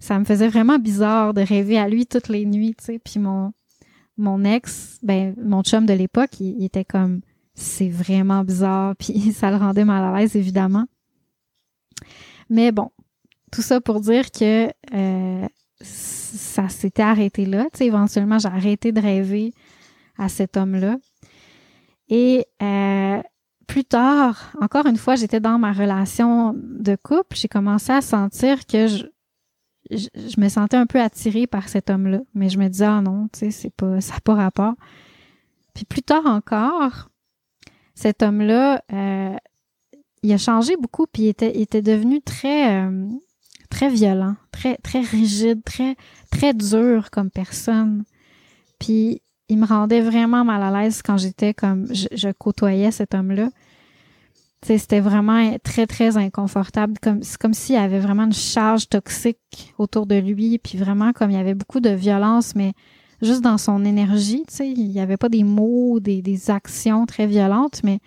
[0.00, 2.98] ça me faisait vraiment bizarre de rêver à lui toutes les nuits, tu sais.
[2.98, 3.52] Puis mon,
[4.16, 7.20] mon ex, ben, mon chum de l'époque, il, était comme,
[7.54, 8.94] c'est vraiment bizarre.
[8.98, 10.86] Puis ça le rendait mal à l'aise, évidemment.
[12.50, 12.90] Mais bon,
[13.50, 15.48] tout ça pour dire que euh,
[15.80, 17.64] ça s'était arrêté là.
[17.72, 19.52] Tu sais, éventuellement, j'ai arrêté de rêver
[20.18, 20.98] à cet homme-là.
[22.08, 23.22] Et euh,
[23.66, 27.36] plus tard, encore une fois, j'étais dans ma relation de couple.
[27.36, 29.04] J'ai commencé à sentir que je,
[29.90, 32.20] je, me sentais un peu attirée par cet homme-là.
[32.34, 34.74] Mais je me disais, ah non, tu sais, c'est pas, ça n'a pas rapport.
[35.74, 37.10] Puis plus tard encore,
[37.94, 39.36] cet homme-là, euh,
[40.22, 43.08] il a changé beaucoup, puis il était, était devenu très, euh,
[43.70, 45.96] très violent, très, très rigide, très,
[46.30, 48.04] très dur comme personne.
[48.78, 53.50] Puis il me rendait vraiment mal à l'aise quand j'étais comme je, côtoyais cet homme-là.
[54.64, 56.94] C'était vraiment très, très inconfortable.
[57.02, 60.58] Comme, c'est comme s'il y avait vraiment une charge toxique autour de lui.
[60.58, 62.72] Puis vraiment, comme il y avait beaucoup de violence, mais
[63.22, 67.06] juste dans son énergie, tu sais, il n'y avait pas des mots, des, des actions
[67.06, 67.98] très violentes, mais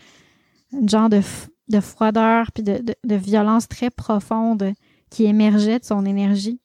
[0.73, 1.21] un genre de,
[1.69, 4.73] de froideur puis de, de, violence très profonde
[5.09, 6.59] qui émergeait de son énergie.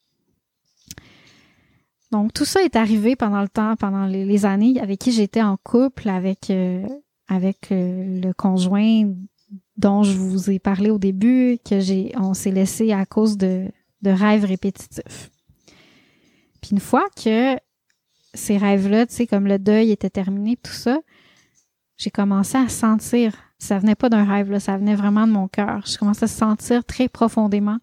[2.11, 5.57] Donc tout ça est arrivé pendant le temps, pendant les, années avec qui j'étais en
[5.63, 6.85] couple, avec euh,
[7.29, 9.13] avec euh, le conjoint
[9.77, 13.67] dont je vous ai parlé au début, que j'ai on s'est laissé à cause de,
[14.01, 15.31] de rêves répétitifs.
[16.61, 17.55] Puis une fois que
[18.33, 20.99] ces rêves-là, tu sais, comme le deuil était terminé, tout ça,
[21.97, 25.47] j'ai commencé à sentir, ça venait pas d'un rêve, là, ça venait vraiment de mon
[25.47, 25.83] cœur.
[25.85, 27.77] Je commençais à sentir très profondément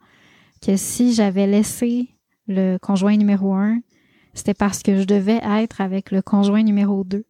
[0.61, 2.09] que si j'avais laissé
[2.47, 3.79] le conjoint numéro un,
[4.35, 7.27] c'était parce que je devais être avec le conjoint numéro deux.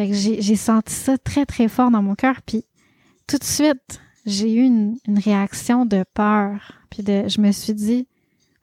[0.00, 2.40] Fait que j'ai senti ça très, très fort dans mon cœur.
[2.40, 2.64] Puis
[3.26, 6.72] tout de suite, j'ai eu une, réaction de peur.
[6.88, 8.08] Puis de, je me suis dit,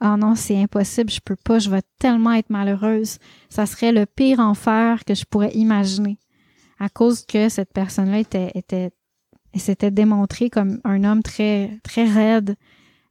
[0.04, 3.20] oh non, c'est impossible, je peux pas, je vais tellement être malheureuse.
[3.50, 6.18] Ça serait le pire enfer que je pourrais imaginer.
[6.80, 8.90] À cause que cette personne-là était, était
[9.54, 12.56] s'était démontré comme un homme très, très raide,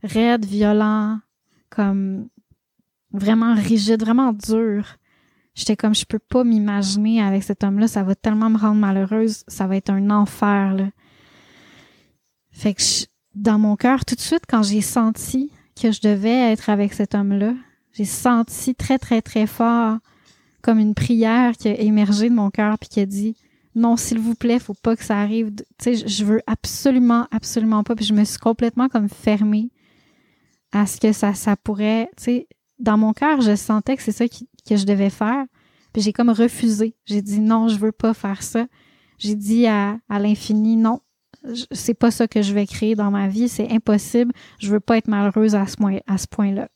[0.03, 1.21] raide, violent,
[1.71, 2.29] comme
[3.13, 4.97] vraiment rigide, vraiment dur.
[5.57, 9.43] J'étais comme, je peux pas m'imaginer avec cet homme-là, ça va tellement me rendre malheureuse,
[9.49, 10.91] ça va être un enfer, là.
[12.53, 12.83] Fait que
[13.35, 17.15] dans mon cœur, tout de suite, quand j'ai senti que je devais être avec cet
[17.15, 17.55] homme-là,
[17.93, 19.99] j'ai senti très, très, très fort
[20.63, 23.35] comme une prière qui a émergé de mon cœur puis qui a dit
[23.75, 25.53] non, s'il vous plaît, faut pas que ça arrive.
[25.55, 25.65] Tu
[25.97, 27.95] sais, je veux absolument, absolument pas.
[27.95, 29.71] Puis je me suis complètement comme fermée
[30.73, 34.13] à ce que ça, ça pourrait, tu sais, dans mon cœur, je sentais que c'est
[34.13, 34.25] ça
[34.67, 35.45] que je devais faire.
[35.93, 36.95] Puis j'ai comme refusé.
[37.07, 38.67] J'ai dit non, je veux pas faire ça.
[39.19, 41.01] J'ai dit à, à l'infini non,
[41.71, 44.33] c'est pas ça que je vais créer dans ma vie, c'est impossible.
[44.59, 46.69] Je veux pas être malheureuse à ce, point, à ce point-là.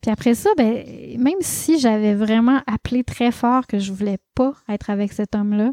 [0.00, 0.84] Puis après ça, ben,
[1.18, 5.72] même si j'avais vraiment appelé très fort que je voulais pas être avec cet homme-là,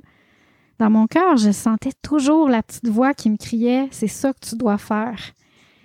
[0.77, 4.39] dans mon cœur, je sentais toujours la petite voix qui me criait c'est ça que
[4.39, 5.19] tu dois faire.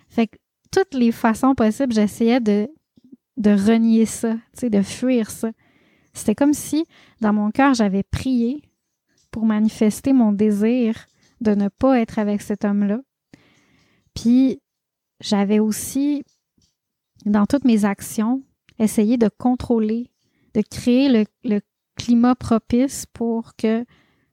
[0.09, 0.37] Fait que
[0.71, 2.69] toutes les façons possibles, j'essayais de
[3.37, 5.51] de renier ça, de fuir ça.
[6.15, 6.87] C'était comme si
[7.21, 8.63] dans mon cœur, j'avais prié
[9.31, 11.07] pour manifester mon désir
[11.41, 13.01] de ne pas être avec cet homme-là.
[14.15, 14.61] Puis
[15.21, 16.25] j'avais aussi
[17.27, 18.43] dans toutes mes actions
[18.79, 20.11] essayé de contrôler,
[20.55, 21.61] de créer le,
[21.97, 23.85] climat propice pour que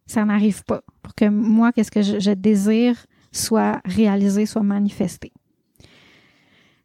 [0.08, 5.32] ça n'arrive pas, pour que moi, qu'est-ce que je, désire soit réalisé, soit manifesté.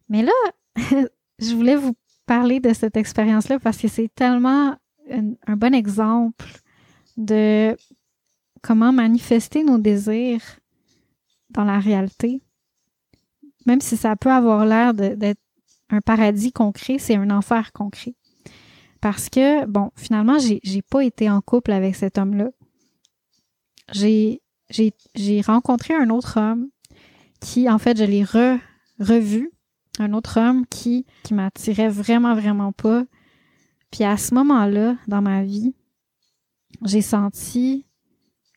[0.07, 0.31] Mais là,
[1.39, 1.95] je voulais vous
[2.27, 4.77] parler de cette expérience-là parce que c'est tellement
[5.09, 6.45] un, bon exemple
[7.17, 7.75] de
[8.61, 10.43] comment manifester nos désirs
[11.49, 12.41] dans la réalité.
[13.65, 15.41] Même si ça peut avoir l'air d'être
[15.89, 18.15] un paradis concret, c'est un enfer concret.
[19.01, 22.49] Parce que, bon, finalement, j'ai, pas été en couple avec cet homme-là
[23.93, 26.69] j'ai rencontré un autre homme
[27.39, 28.23] qui, en fait, je l'ai
[28.99, 29.51] revu.
[29.99, 33.03] Un autre homme qui, qui m'attirait vraiment, vraiment pas.
[33.91, 35.73] Puis à ce moment-là, dans ma vie,
[36.85, 37.85] j'ai senti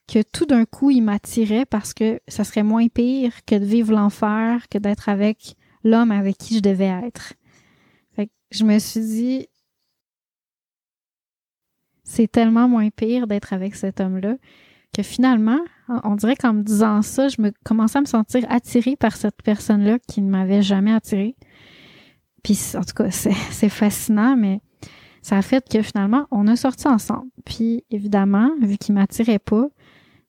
[0.09, 3.93] que tout d'un coup, il m'attirait parce que ça serait moins pire que de vivre
[3.93, 7.35] l'enfer, que d'être avec l'homme avec qui je devais être.
[8.17, 9.47] Fait que je me suis dit,
[12.03, 14.37] c'est tellement moins pire d'être avec cet homme-là
[14.93, 15.61] que finalement,
[16.03, 19.41] on dirait qu'en me disant ça, je me commençais à me sentir attirée par cette
[19.43, 21.37] personne-là qui ne m'avait jamais attirée.
[22.43, 23.33] Puis en tout cas, c'est
[23.69, 24.61] fascinant, mais
[25.23, 27.31] ça a fait que finalement, on a sorti ensemble.
[27.45, 29.69] Puis évidemment, vu qu'il m'attirait pas,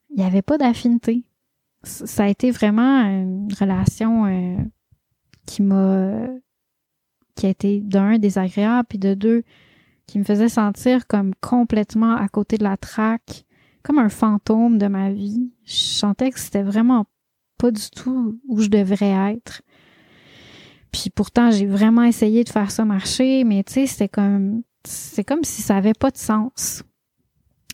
[0.10, 1.24] il n'y avait pas d'affinité.
[1.84, 4.58] Ça a été vraiment une relation euh,
[5.46, 6.28] qui m'a
[7.36, 9.44] qui a été d'un désagréable, puis de deux
[10.06, 13.46] qui me faisait sentir comme complètement à côté de la traque,
[13.84, 15.52] comme un fantôme de ma vie.
[15.64, 17.06] Je sentais que c'était vraiment
[17.58, 19.62] pas du tout où je devrais être.
[20.92, 25.24] Puis pourtant, j'ai vraiment essayé de faire ça marcher, mais tu sais, c'était comme c'est
[25.24, 26.84] comme si ça avait pas de sens.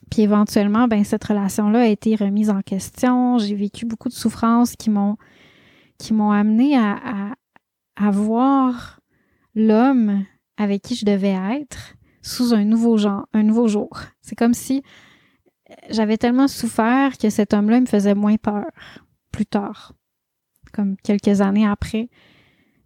[0.10, 3.38] Puis éventuellement, ben cette relation-là a été remise en question.
[3.38, 5.18] J'ai vécu beaucoup de souffrances qui m'ont
[5.98, 7.34] qui m'ont amené à, à,
[7.96, 9.00] à voir
[9.56, 10.24] l'homme
[10.58, 14.00] avec qui je devais être sous un nouveau genre, un nouveau jour.
[14.22, 14.84] C'est comme si
[15.90, 18.66] j'avais tellement souffert que cet homme-là me faisait moins peur
[19.32, 19.94] plus tard,
[20.74, 22.10] comme quelques années après.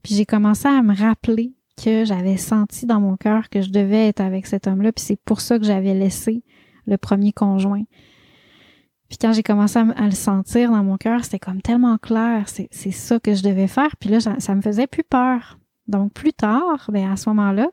[0.03, 4.07] Puis j'ai commencé à me rappeler que j'avais senti dans mon cœur que je devais
[4.07, 6.43] être avec cet homme-là, puis c'est pour ça que j'avais laissé
[6.86, 7.84] le premier conjoint.
[9.10, 12.91] Puis quand j'ai commencé à, le sentir dans mon cœur, c'était comme tellement clair, c'est
[12.91, 13.97] ça que je devais faire.
[13.97, 15.60] Puis là, ça me faisait plus peur.
[15.88, 17.69] Donc plus tard, ben à ce moment-là,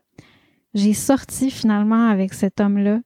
[0.74, 3.00] j'ai sorti finalement avec cet homme-là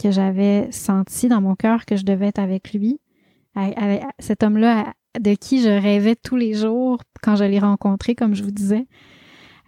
[0.00, 3.00] que j'avais senti dans mon cœur que je devais être avec lui,
[4.20, 8.42] cet homme-là de qui je rêvais tous les jours quand je l'ai rencontré, comme je
[8.42, 8.86] vous disais,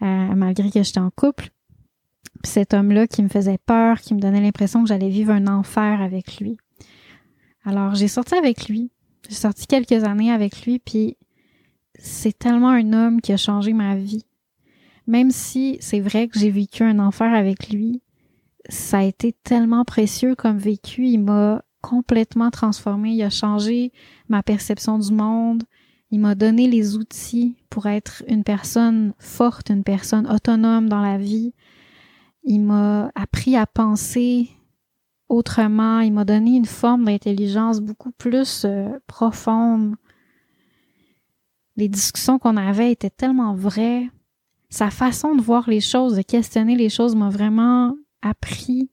[0.05, 1.51] malgré que j'étais en couple.
[2.43, 6.01] Cet homme-là qui me faisait peur, qui me donnait l'impression que j'allais vivre un enfer
[6.03, 6.59] avec lui.
[7.64, 8.90] Alors j'ai sorti avec lui.
[9.29, 11.17] J'ai sorti quelques années avec lui, puis
[11.99, 14.27] c'est tellement un homme qui a changé ma vie.
[15.07, 18.03] Même si c'est vrai que j'ai vécu un enfer avec lui,
[18.69, 21.07] ça a été tellement précieux comme vécu.
[21.07, 23.11] Il m'a complètement transformé.
[23.11, 23.93] Il a changé
[24.29, 25.64] ma perception du monde.
[26.14, 31.18] Il m'a donné les outils pour être une personne forte, une personne autonome dans la
[31.18, 31.53] vie.
[32.44, 34.48] Il m'a appris à penser
[35.29, 35.98] autrement.
[35.98, 39.96] Il m'a donné une forme d'intelligence beaucoup plus euh, profonde.
[41.74, 44.09] Les discussions qu'on avait étaient tellement vraies.
[44.71, 48.88] Sa façon de voir les choses, de questionner les choses m'a vraiment appris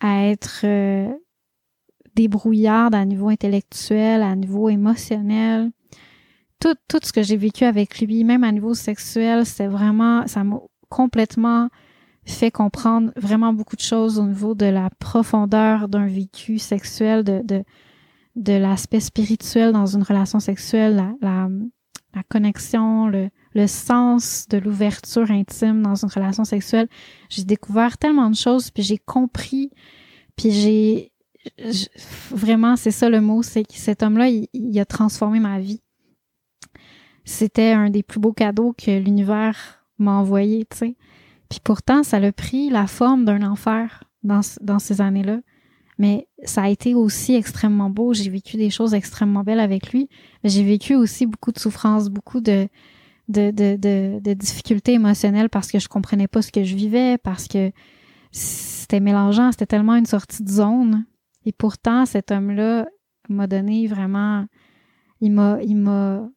[0.00, 1.08] à être euh,
[2.16, 5.70] débrouillarde à niveau intellectuel, à niveau émotionnel.
[6.62, 10.44] Tout, tout ce que j'ai vécu avec lui, même à niveau sexuel, c'est vraiment, ça
[10.44, 11.68] m'a complètement
[12.24, 17.42] fait comprendre vraiment beaucoup de choses au niveau de la profondeur d'un vécu sexuel, de,
[18.36, 21.48] de, l'aspect spirituel dans une relation sexuelle, la, la,
[22.14, 26.88] la connexion, le, le sens de l'ouverture intime dans une relation sexuelle.
[27.28, 29.70] J'ai découvert tellement de choses, puis j'ai compris,
[30.36, 31.12] puis j'ai
[32.30, 35.80] vraiment, c'est ça le mot, c'est que cet homme-là, il, a transformé ma vie.
[37.24, 40.96] C'était un des plus beaux cadeaux que l'univers m'a envoyé, tu sais.
[41.48, 45.40] Puis pourtant, ça a pris la forme d'un enfer dans, dans ces années-là.
[45.98, 48.14] Mais ça a été aussi extrêmement beau.
[48.14, 50.08] J'ai vécu des choses extrêmement belles avec lui.
[50.42, 52.68] J'ai vécu aussi beaucoup de souffrances, beaucoup de,
[53.28, 57.70] de difficultés émotionnelles parce que je comprenais pas ce que je vivais, parce que
[58.30, 61.04] c'était mélangeant, c'était tellement une sortie de zone.
[61.44, 62.86] Et pourtant, cet homme-là
[63.28, 64.46] m'a donné vraiment,
[65.20, 66.28] il m'a, il m'a,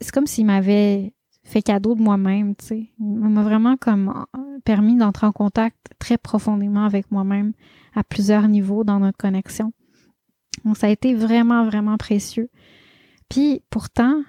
[0.00, 1.12] c'est comme s'il m'avait
[1.42, 2.88] fait cadeau de moi-même, tu sais.
[2.98, 4.24] Il m'a vraiment comme
[4.64, 7.52] permis d'entrer en contact très profondément avec moi-même
[7.94, 9.72] à plusieurs niveaux dans notre connexion.
[10.64, 12.48] Donc, ça a été vraiment, vraiment précieux.
[13.28, 14.22] Puis, pourtant,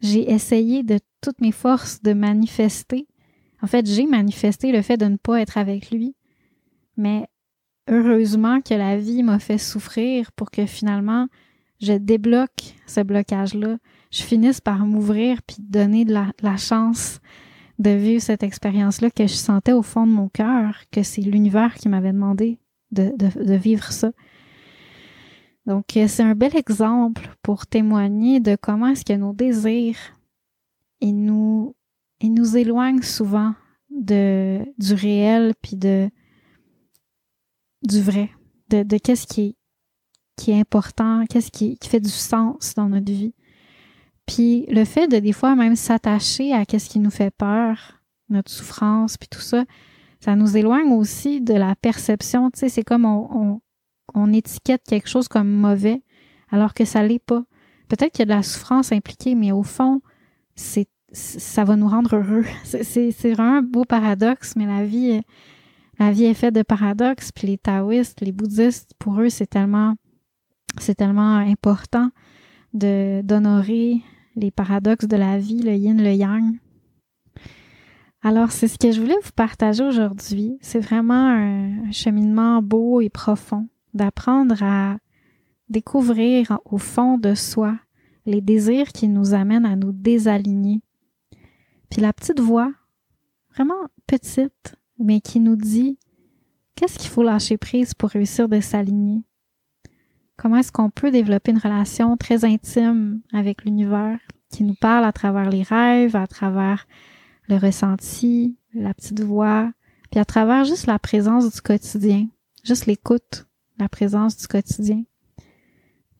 [0.00, 3.06] j'ai essayé de toutes mes forces de manifester.
[3.62, 6.14] En fait, j'ai manifesté le fait de ne pas être avec lui.
[6.96, 7.26] Mais
[7.88, 11.28] heureusement que la vie m'a fait souffrir pour que finalement
[11.80, 13.76] je débloque ce blocage-là,
[14.16, 17.20] je finisse par m'ouvrir puis donner de la, chance
[17.78, 21.74] de vivre cette expérience-là que je sentais au fond de mon cœur, que c'est l'univers
[21.74, 22.58] qui m'avait demandé
[22.92, 23.12] de,
[23.56, 24.12] vivre ça.
[25.66, 29.98] Donc, euh, c'est un bel exemple pour témoigner de comment est-ce que nos désirs
[31.02, 31.74] nous,
[32.22, 33.54] nous éloignent souvent
[33.90, 36.08] de, du réel puis de,
[37.82, 38.30] du vrai,
[38.70, 39.56] de, qu'est-ce qui
[40.48, 43.34] est, important, qu'est-ce qui fait du sens dans notre vie.
[44.26, 48.50] Puis le fait de des fois même s'attacher à qu'est-ce qui nous fait peur, notre
[48.50, 49.64] souffrance, puis tout ça,
[50.20, 52.50] ça nous éloigne aussi de la perception.
[52.50, 53.60] Tu sais, c'est comme on, on,
[54.14, 56.02] on, étiquette quelque chose comme mauvais,
[56.50, 57.44] alors que ça l'est pas.
[57.88, 60.00] Peut-être qu'il y a de la souffrance impliquée, mais au fond,
[60.56, 62.44] c'est ça va nous rendre heureux.
[62.64, 65.20] C'est vraiment un beau paradoxe, mais la vie,
[65.98, 67.32] la vie est faite de paradoxes.
[67.32, 69.94] Puis les taoïstes, les bouddhistes, pour eux, c'est tellement,
[70.78, 72.10] c'est tellement important
[72.74, 74.02] de d'honorer
[74.36, 76.58] les paradoxes de la vie, le yin, le yang.
[78.22, 80.58] Alors, c'est ce que je voulais vous partager aujourd'hui.
[80.60, 84.98] C'est vraiment un, cheminement beau et profond d'apprendre à
[85.68, 87.78] découvrir au fond de soi
[88.26, 90.82] les désirs qui nous amènent à nous désaligner.
[91.88, 92.72] Puis la petite voix,
[93.54, 95.98] vraiment petite, mais qui nous dit
[96.74, 99.22] qu'est-ce qu'il faut lâcher prise pour réussir de s'aligner?
[100.36, 104.18] Comment est-ce qu'on peut développer une relation très intime avec l'univers
[104.50, 106.86] qui nous parle à travers les rêves, à travers
[107.48, 109.70] le ressenti, la petite voix,
[110.10, 112.28] puis à travers juste la présence du quotidien,
[112.64, 113.46] juste l'écoute,
[113.78, 115.04] la présence du quotidien?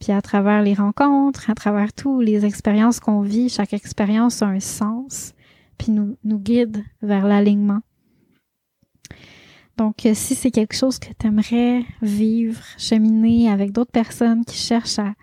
[0.01, 4.47] Puis à travers les rencontres, à travers toutes les expériences qu'on vit, chaque expérience a
[4.47, 5.35] un sens,
[5.79, 7.81] puis nous, nous guide vers l'alignement.
[9.77, 14.57] Donc, euh, si c'est quelque chose que tu aimerais vivre, cheminer avec d'autres personnes qui
[14.57, 15.15] cherchent à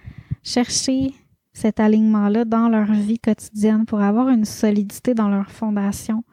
[0.43, 1.13] chercher
[1.53, 6.23] cet alignement-là dans leur vie quotidienne pour avoir une solidité dans leur fondation,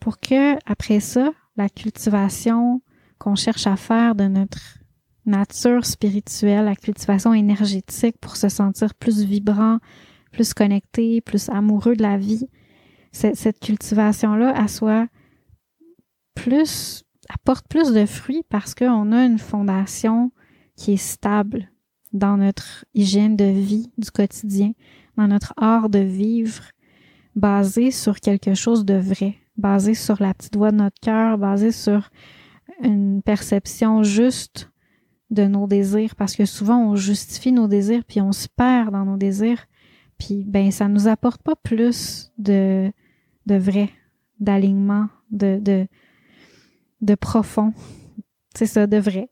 [0.00, 2.82] pour que, après ça, la cultivation
[3.18, 4.78] qu'on cherche à faire de notre
[5.26, 9.78] nature spirituelle, la cultivation énergétique pour se sentir plus vibrant,
[10.32, 12.48] plus connecté, plus amoureux de la vie,
[13.12, 15.08] cette cultivation-là, elle soit
[16.34, 20.32] plus, apporte plus de fruits parce qu'on a une fondation
[20.76, 21.70] qui est stable,
[22.12, 24.72] dans notre hygiène de vie du quotidien,
[25.16, 26.62] dans notre art de vivre,
[27.34, 31.72] basé sur quelque chose de vrai, basé sur la petite voix de notre cœur, basé
[31.72, 32.10] sur
[32.82, 34.70] une perception juste
[35.30, 39.04] de nos désirs, parce que souvent on justifie nos désirs puis on se perd dans
[39.04, 39.66] nos désirs,
[40.16, 42.90] puis ben ça nous apporte pas plus de
[43.46, 43.90] de vrai,
[44.40, 45.86] d'alignement, de de
[47.00, 47.72] de profond.
[48.54, 49.30] C'est ça, de vrai.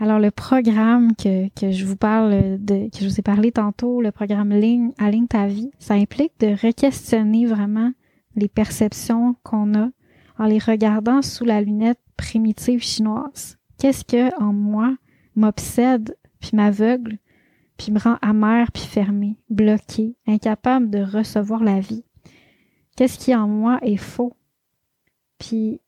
[0.00, 4.00] Alors, le programme que, que je vous parle de, que je vous ai parlé tantôt,
[4.00, 7.92] le programme Ligne, Aligne ta vie, ça implique de re-questionner vraiment
[8.36, 9.90] les perceptions qu'on a
[10.38, 13.58] en les regardant sous la lunette primitive chinoise.
[13.78, 14.96] Qu'est-ce que, en moi,
[15.34, 17.18] m'obsède, puis m'aveugle,
[17.76, 22.04] puis me rend amer, puis fermé, bloqué, incapable de recevoir la vie?
[22.96, 24.36] Qu'est-ce qui, en moi, est faux?
[25.38, 25.80] Puis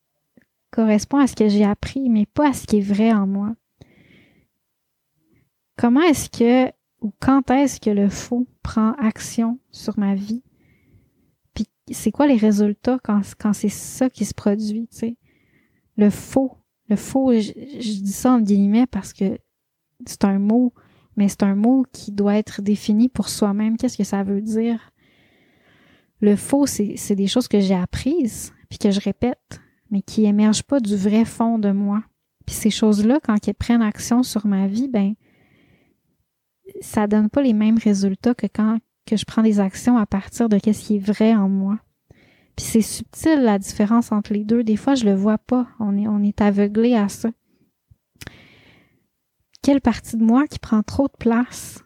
[0.70, 3.54] correspond à ce que j'ai appris, mais pas à ce qui est vrai en moi
[5.80, 10.42] comment est-ce que ou quand est-ce que le faux prend action sur ma vie?
[11.54, 15.16] Puis c'est quoi les résultats quand, c'est ça qui se produit, tu sais?
[15.96, 16.52] Le faux.
[16.90, 19.38] Le faux, je, dis ça en guillemets parce que
[20.04, 20.74] c'est un mot,
[21.16, 23.78] mais c'est un mot qui doit être défini pour soi-même.
[23.78, 24.90] Qu'est-ce que ça veut dire?
[26.20, 29.60] Le faux, c'est des choses que j'ai apprises, puis que je répète,
[29.90, 32.02] mais qui émergent pas du vrai fond de moi.
[32.46, 35.14] Puis ces choses-là, quand elles prennent action sur ma vie, ben,
[36.80, 38.78] ça donne pas les mêmes résultats que quand
[39.16, 41.78] je prends des actions à partir de ce qui est vrai en moi.
[42.56, 44.62] Puis c'est subtil la différence entre les deux.
[44.62, 45.68] Des fois, je le vois pas.
[45.78, 47.30] On est, on est aveuglé à ça.
[49.62, 51.84] Quelle partie de moi qui prend trop de place,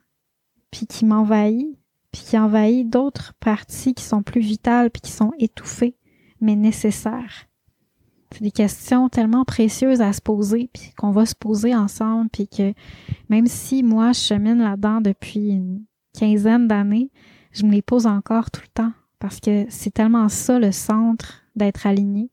[0.71, 1.77] puis qui m'envahit,
[2.13, 5.97] puis qui envahit d'autres parties qui sont plus vitales, puis qui sont étouffées,
[6.41, 7.47] mais nécessaires?
[8.35, 12.49] C'est des questions tellement précieuses à se poser, puis qu'on va se poser ensemble, puis
[12.49, 12.74] que
[13.28, 15.85] même si moi je chemine là-dedans depuis une
[16.18, 17.12] quinzaine d'années,
[17.53, 21.45] je me les pose encore tout le temps parce que c'est tellement ça le centre
[21.55, 22.28] d'être aligné.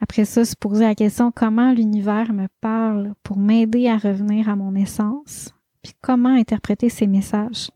[0.00, 4.56] Après ça, se poser la question comment l'univers me parle pour m'aider à revenir à
[4.56, 5.50] mon essence,
[5.82, 7.70] puis comment interpréter ces messages?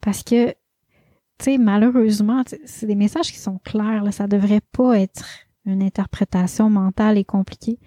[0.00, 0.54] Parce que, tu
[1.38, 6.70] sais, malheureusement, c'est des messages qui sont clairs, là, ça devrait pas être une interprétation
[6.70, 7.78] mentale et compliquée.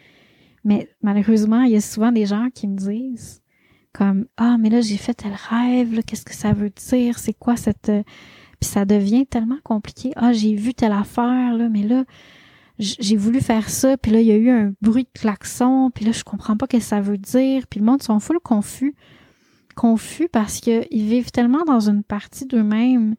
[0.63, 3.41] Mais malheureusement, il y a souvent des gens qui me disent
[3.93, 7.55] comme ah mais là j'ai fait tel rêve, qu'est-ce que ça veut dire, c'est quoi
[7.55, 8.03] cette euh,
[8.59, 10.11] puis ça devient tellement compliqué.
[10.15, 12.05] Ah j'ai vu telle affaire là, mais là
[12.79, 16.05] j'ai voulu faire ça, puis là il y a eu un bruit de klaxon, puis
[16.05, 18.93] là je comprends pas ce que ça veut dire, puis le monde sont full confus,
[19.75, 23.15] confus parce que ils vivent tellement dans une partie d'eux-mêmes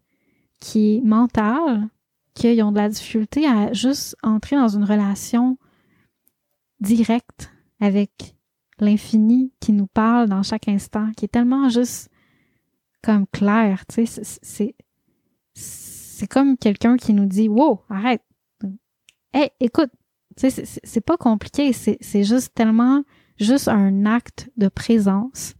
[0.61, 1.89] qui est mentale
[2.39, 5.59] qu'ils ont de la difficulté à juste entrer dans une relation
[6.81, 8.37] directe avec
[8.79, 12.11] l'infini qui nous parle dans chaque instant, qui est tellement juste
[13.03, 14.75] comme clair, tu sais, c'est
[15.55, 18.23] c'est comme quelqu'un qui nous dit wow, arrête.
[19.33, 19.91] Hey, écoute,
[20.37, 23.03] tu sais c'est pas compliqué, c'est juste tellement
[23.39, 25.55] juste un acte de présence.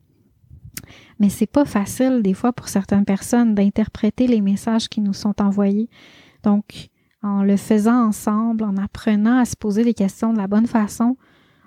[1.19, 5.41] Mais c'est pas facile des fois pour certaines personnes d'interpréter les messages qui nous sont
[5.43, 5.89] envoyés.
[6.43, 6.89] Donc,
[7.23, 11.17] en le faisant ensemble, en apprenant à se poser des questions de la bonne façon,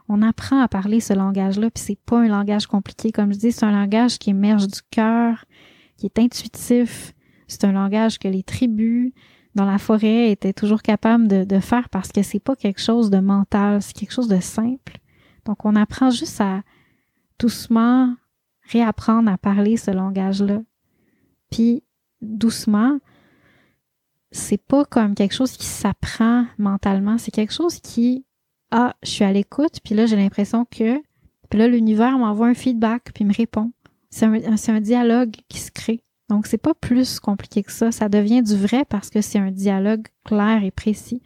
[0.07, 3.11] on apprend à parler ce langage-là, puis c'est pas un langage compliqué.
[3.11, 5.45] Comme je dis, c'est un langage qui émerge du cœur,
[5.97, 7.13] qui est intuitif.
[7.47, 9.13] C'est un langage que les tribus
[9.55, 13.09] dans la forêt étaient toujours capables de, de faire parce que c'est pas quelque chose
[13.09, 14.97] de mental, c'est quelque chose de simple.
[15.45, 16.61] Donc, on apprend juste à
[17.39, 18.13] doucement
[18.69, 20.61] réapprendre à parler ce langage-là.
[21.49, 21.83] Puis,
[22.21, 22.99] doucement,
[24.31, 28.25] c'est pas comme quelque chose qui s'apprend mentalement, c'est quelque chose qui
[28.71, 30.97] ah, je suis à l'écoute, puis là, j'ai l'impression que.
[31.49, 33.73] Puis là, l'univers m'envoie un feedback, puis me répond.
[34.09, 36.01] C'est un, un, dialogue qui se crée.
[36.29, 37.91] Donc, c'est pas plus compliqué que ça.
[37.91, 41.21] Ça devient du vrai parce que c'est un dialogue clair et précis.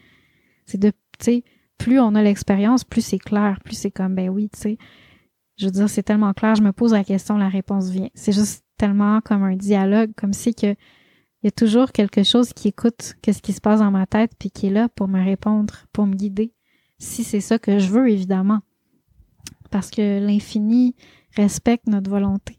[0.65, 0.89] C'est de,
[1.19, 1.43] tu sais,
[1.77, 4.77] plus on a l'expérience, plus c'est clair, plus c'est comme, ben oui, tu sais.
[5.57, 8.09] Je veux dire, c'est tellement clair, je me pose la question, la réponse vient.
[8.15, 10.75] C'est juste tellement comme un dialogue, comme si que
[11.45, 14.31] il y a toujours quelque chose qui écoute qu'est-ce qui se passe dans ma tête
[14.39, 16.51] puis qui est là pour me répondre, pour me guider
[16.97, 18.61] si c'est ça que je veux, évidemment.
[19.69, 20.95] Parce que l'infini
[21.35, 22.57] respecte notre volonté,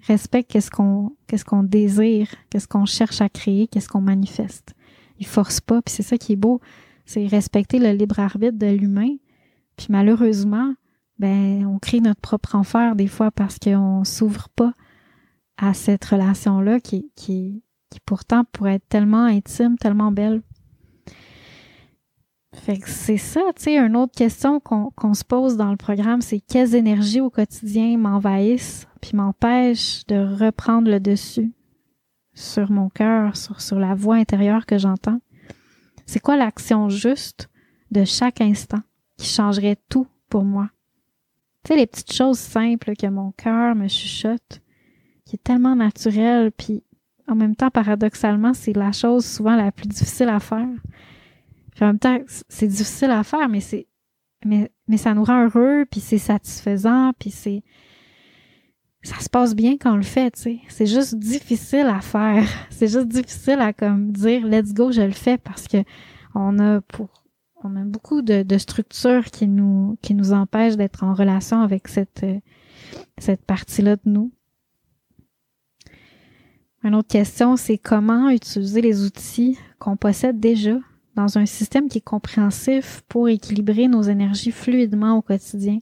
[0.00, 4.74] respecte qu'est-ce qu'on qu'est-ce qu'on désire, qu'est-ce qu'on cherche à créer, qu'est-ce qu'on manifeste.
[5.20, 6.60] Il force pas, puis c'est ça qui est beau,
[7.06, 9.14] c'est respecter le libre arbitre de l'humain.
[9.76, 10.74] Puis malheureusement,
[11.20, 14.72] ben on crée notre propre enfer des fois parce qu'on s'ouvre pas
[15.56, 17.62] à cette relation-là qui, qui,
[17.94, 20.42] qui pourtant pourrait être tellement intime, tellement belle.
[22.52, 26.20] Fait que c'est ça, tu sais, une autre question qu'on se pose dans le programme,
[26.20, 31.52] c'est quelles énergies au quotidien m'envahissent puis m'empêchent de reprendre le dessus
[32.32, 35.20] sur mon cœur, sur, sur la voix intérieure que j'entends?
[36.04, 37.48] C'est quoi l'action juste
[37.92, 38.82] de chaque instant
[39.18, 40.68] qui changerait tout pour moi?
[41.62, 44.62] Tu sais, les petites choses simples que mon cœur me chuchote,
[45.24, 46.83] qui est tellement naturel, puis
[47.26, 50.68] en même temps, paradoxalement, c'est la chose souvent la plus difficile à faire
[51.82, 52.18] en même temps,
[52.48, 53.86] c'est difficile à faire, mais c'est
[54.46, 57.62] mais, mais ça nous rend heureux, puis c'est satisfaisant, puis c'est
[59.02, 60.58] ça se passe bien quand on le fait, tu sais.
[60.68, 62.46] C'est juste difficile à faire.
[62.70, 65.76] C'est juste difficile à comme dire let's go, je le fais parce que
[66.34, 67.08] on a pour
[67.62, 71.88] on a beaucoup de, de structures qui nous qui nous empêchent d'être en relation avec
[71.88, 72.24] cette
[73.18, 74.32] cette partie-là de nous.
[76.84, 80.76] Une autre question, c'est comment utiliser les outils qu'on possède déjà
[81.16, 85.78] dans un système qui est compréhensif pour équilibrer nos énergies fluidement au quotidien?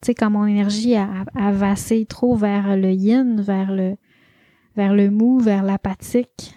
[0.00, 1.74] Tu sais, quand mon énergie a, a,
[2.08, 3.96] trop vers le yin, vers le,
[4.76, 6.54] vers le mou, vers l'apathique,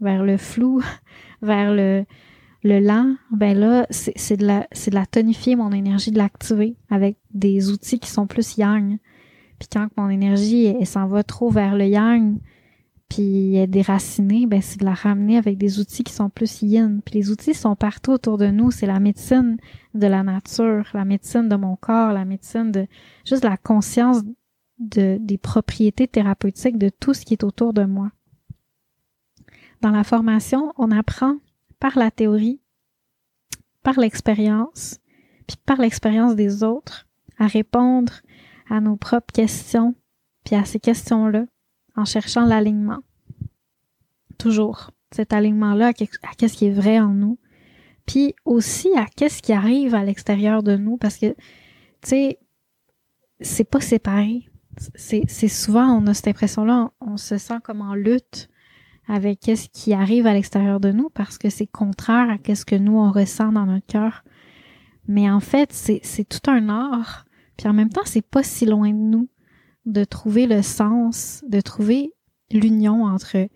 [0.00, 0.80] vers le flou,
[1.42, 2.06] vers le,
[2.64, 6.76] le lent, ben là, c'est de la, c'est de la tonifier mon énergie, de l'activer
[6.88, 8.98] avec des outils qui sont plus yang.
[9.58, 12.38] Puis quand mon énergie, elle s'en va trop vers le yang,
[13.08, 17.00] puis est déracinée, ben c'est de la ramener avec des outils qui sont plus yin.
[17.04, 18.70] Puis les outils sont partout autour de nous.
[18.70, 19.58] C'est la médecine
[19.94, 22.86] de la nature, la médecine de mon corps, la médecine de
[23.24, 24.22] juste la conscience
[24.78, 28.10] de, des propriétés thérapeutiques de tout ce qui est autour de moi.
[29.82, 31.36] dans la formation, on apprend
[31.78, 32.60] par la théorie,
[33.82, 34.98] par l'expérience,
[35.46, 37.06] puis par l'expérience des autres,
[37.38, 38.14] à répondre
[38.68, 39.94] à nos propres questions,
[40.44, 41.46] puis à ces questions-là,
[41.96, 43.00] en cherchant l'alignement.
[44.38, 47.38] Toujours cet alignement-là à qu'est-ce qui est vrai en nous,
[48.06, 51.36] puis aussi à qu'est-ce qui arrive à l'extérieur de nous, parce que, tu
[52.04, 52.38] sais,
[53.40, 54.48] c'est pas séparé.
[54.94, 58.48] C'est souvent, on a cette impression-là, on, se sent comme en lutte
[59.08, 62.76] avec qu'est-ce qui arrive à l'extérieur de nous, parce que c'est contraire à qu'est-ce que
[62.76, 64.22] nous, on ressent dans notre cœur.
[65.08, 67.25] Mais en fait, c'est tout un art,
[67.56, 69.28] puis en même temps, c'est pas si loin de nous
[69.86, 72.12] de trouver le sens, de trouver
[72.50, 73.48] l'union entre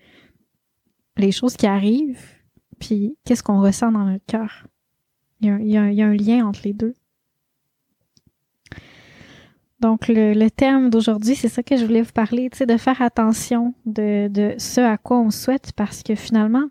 [1.17, 2.25] les choses qui arrivent,
[2.79, 4.67] puis qu'est-ce qu'on ressent dans notre cœur.
[5.41, 6.95] Il, y, a, un lien entre les deux.
[9.81, 12.77] Donc, le, le thème d'aujourd'hui, c'est ça que je voulais vous parler, tu sais, de
[12.77, 16.69] faire attention de, de ce à quoi on souhaite, parce que finalement,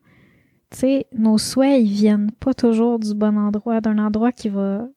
[0.70, 4.88] tu sais, nos souhaits, ils viennent pas toujours du bon endroit, d'un endroit qui va,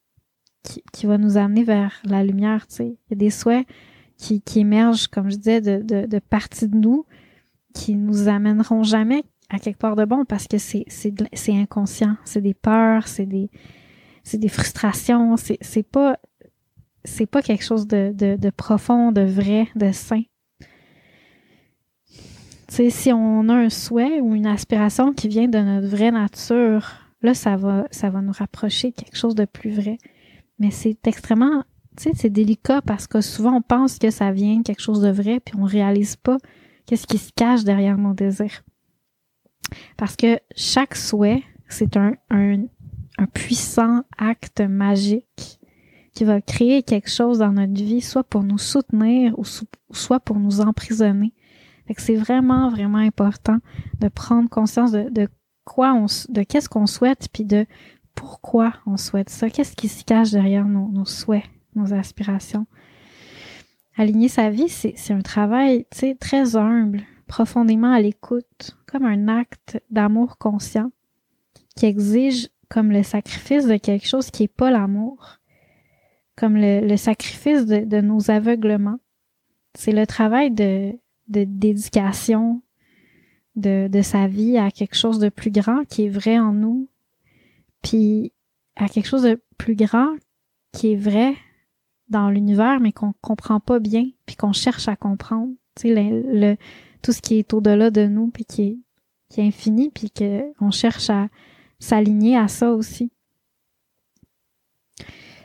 [0.63, 2.87] qui, va nous amener vers la lumière, tu sais.
[2.87, 3.67] Il y a des souhaits
[4.17, 7.05] qui, qui émergent, comme je disais, de, de, parties de nous
[7.75, 12.17] qui nous amèneront jamais à quelque part de bon parce que c'est c'est c'est inconscient,
[12.25, 13.51] c'est des peurs, c'est des
[14.23, 16.19] c'est des frustrations, c'est c'est pas
[17.05, 20.23] c'est pas quelque chose de, de, profond, de vrai, de sain.
[22.69, 26.93] si on a un souhait ou une aspiration qui vient de notre vraie nature,
[27.23, 29.99] là, ça va, ça va nous rapprocher de quelque chose de plus vrai.
[30.63, 31.65] Mais c'est extrêmement,
[31.97, 35.11] tu sais, c'est délicat parce que souvent on pense que ça vient quelque chose de
[35.11, 36.39] vrai, puis on réalise pas
[36.87, 38.63] qu'est-ce qui se cache derrière nos désirs.
[39.97, 42.67] Parce que chaque souhait, c'est un, un,
[43.35, 45.59] puissant acte magique
[46.15, 49.45] qui va créer quelque chose dans notre vie, soit pour nous soutenir ou
[49.91, 51.33] soit pour nous emprisonner.
[51.89, 53.59] Fait c'est vraiment, vraiment important
[53.99, 55.29] de prendre conscience de, de
[55.65, 57.67] quoi on, de qu'est-ce qu'on souhaite, puis de
[58.15, 61.45] pourquoi on souhaite ça, qu'est-ce qui se cache derrière nos, souhaits,
[61.75, 62.67] nos aspirations?
[63.97, 65.87] Aligner sa vie, c'est un travail,
[66.19, 70.91] très humble, profondément à l'écoute, comme un acte d'amour conscient
[71.77, 75.39] qui exige comme le sacrifice de quelque chose qui n'est pas l'amour,
[76.37, 78.99] comme le, sacrifice de, nos aveuglements.
[79.75, 80.93] C'est le travail de,
[81.29, 82.63] de dédication
[83.57, 86.89] de, de sa vie à quelque chose de plus grand qui est vrai en nous,
[87.83, 88.33] puis
[88.77, 90.15] à quelque chose de plus grand
[90.73, 91.35] qui est vrai
[92.09, 95.53] dans l'univers, mais qu'on comprend pas bien, puis qu'on cherche à comprendre.
[95.77, 96.57] Tu sais, le,
[97.03, 98.79] tout ce qui est au-delà de nous, puis qui est,
[99.29, 101.29] qui est infini, puis qu'on cherche à
[101.79, 103.11] s'aligner à ça aussi.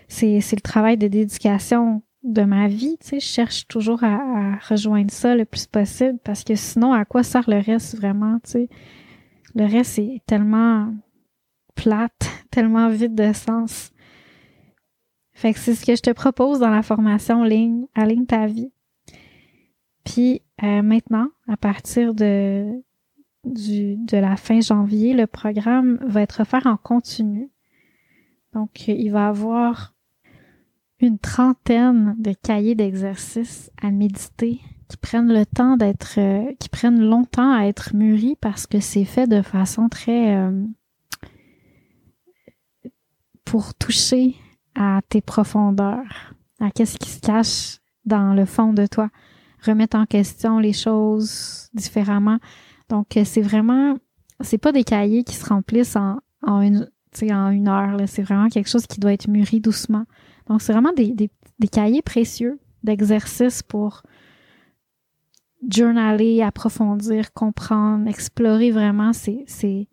[0.07, 4.57] C'est, c'est le travail de dédication de ma vie, tu sais, je cherche toujours à,
[4.67, 8.51] rejoindre ça le plus possible parce que sinon, à quoi sert le reste vraiment, tu
[8.51, 8.69] sais?
[9.55, 10.93] Le reste est tellement
[11.77, 13.91] plate, tellement vide de sens.
[15.33, 18.71] Fait que c'est ce que je te propose dans la formation ligne, Aligne ta vie.
[20.03, 22.81] Puis euh, maintenant, à partir de,
[23.43, 27.51] la fin janvier, le programme va être offert en continu.
[28.53, 29.93] Donc, il va avoir
[30.99, 37.01] une trentaine de cahiers d'exercices à méditer qui prennent le temps d'être, euh, qui prennent
[37.01, 40.65] longtemps à être mûris parce que c'est fait de façon très euh,
[43.47, 44.35] pour toucher
[44.75, 49.09] à tes profondeurs, à qu'est-ce qui se cache dans le fond de toi
[49.65, 52.39] remettre en question les choses différemment.
[52.89, 53.97] Donc, euh, c'est vraiment,
[54.41, 56.89] c'est pas des cahiers qui se remplissent en, en une,
[57.31, 57.97] en une heure.
[58.07, 60.03] C'est vraiment quelque chose qui doit être mûri doucement.
[60.47, 64.03] Donc, c'est vraiment des, des, des, cahiers précieux d'exercices pour
[65.69, 69.87] journaler, approfondir, comprendre, explorer vraiment ces, ces,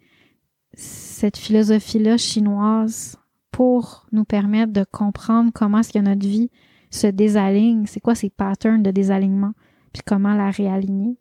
[0.75, 3.17] cette philosophie-là chinoise
[3.55, 6.51] pour nous permettre de comprendre comment est-ce que notre vie
[6.91, 9.53] se désaligne, c'est quoi ces patterns de désalignement,
[9.93, 11.17] puis comment la réaligner,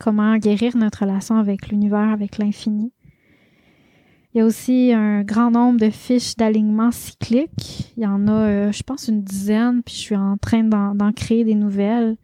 [0.00, 2.92] comment guérir notre relation avec l'univers, avec l'infini.
[4.34, 7.92] Il y a aussi un grand nombre de fiches d'alignement cyclique.
[7.96, 11.12] Il y en a, euh, je pense, une dizaine, puis je suis en train d'en
[11.12, 12.16] créer des nouvelles.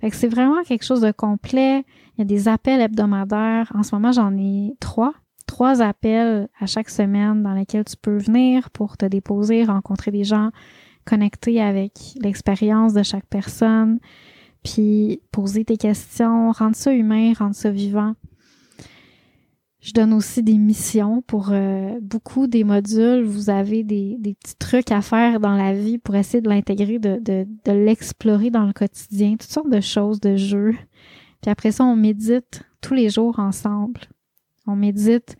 [0.00, 1.84] Fait que c'est vraiment quelque chose de complet.
[2.14, 3.70] Il y a des appels hebdomadaires.
[3.74, 5.12] En ce moment, j'en ai trois.
[5.56, 10.22] Trois appels à chaque semaine dans lesquels tu peux venir pour te déposer, rencontrer des
[10.22, 10.50] gens,
[11.06, 13.98] connecter avec l'expérience de chaque personne,
[14.62, 18.12] puis poser tes questions, rendre ça humain, rendre ça vivant.
[19.80, 23.24] Je donne aussi des missions pour euh, beaucoup des modules.
[23.24, 27.46] Vous avez des, petits trucs à faire dans la vie pour essayer de l'intégrer, de
[27.72, 30.74] l'explorer dans le quotidien, toutes sortes de choses, de jeux.
[31.40, 34.02] Puis après ça, on médite tous les jours ensemble.
[34.66, 35.36] On médite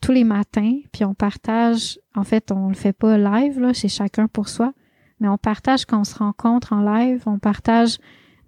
[0.00, 3.88] tous les matins, puis on partage, en fait, on le fait pas live, là, chez
[3.88, 4.72] chacun pour soi,
[5.20, 7.98] mais on partage quand on se rencontre en live, on partage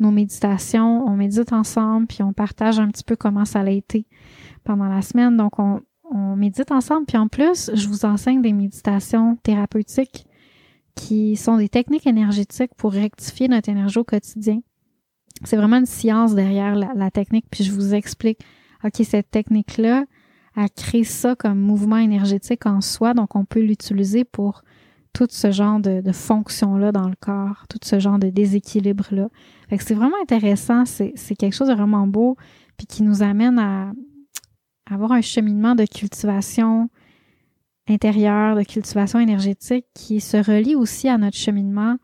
[0.00, 4.06] nos méditations, on médite ensemble, puis on partage un petit peu comment ça a été
[4.64, 5.36] pendant la semaine.
[5.36, 5.80] Donc, on,
[6.36, 10.26] médite ensemble, puis en plus, je vous enseigne des méditations thérapeutiques
[10.94, 14.60] qui sont des techniques énergétiques pour rectifier notre énergie au quotidien.
[15.44, 18.40] C'est vraiment une science derrière la technique, puis je vous explique,
[18.84, 20.04] OK, cette technique-là,
[20.54, 24.62] a créé ça comme mouvement énergétique en soi, donc on peut l'utiliser pour
[25.12, 29.28] tout ce genre de, de fonctions-là dans le corps, tout ce genre de déséquilibre-là.
[29.68, 32.36] Fait que c'est vraiment intéressant, c'est quelque chose de vraiment beau,
[32.76, 33.92] puis qui nous amène à,
[34.90, 36.88] avoir un cheminement de cultivation
[37.88, 41.96] intérieure, de cultivation énergétique qui se relie aussi à notre cheminement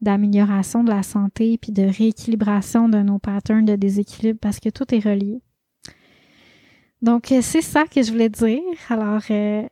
[0.00, 4.92] d'amélioration de la santé puis de rééquilibration de nos patterns de déséquilibre parce que tout
[4.94, 5.40] est relié.
[7.02, 8.62] Donc, c'est ça que je voulais dire.
[8.88, 9.66] Alors, euh,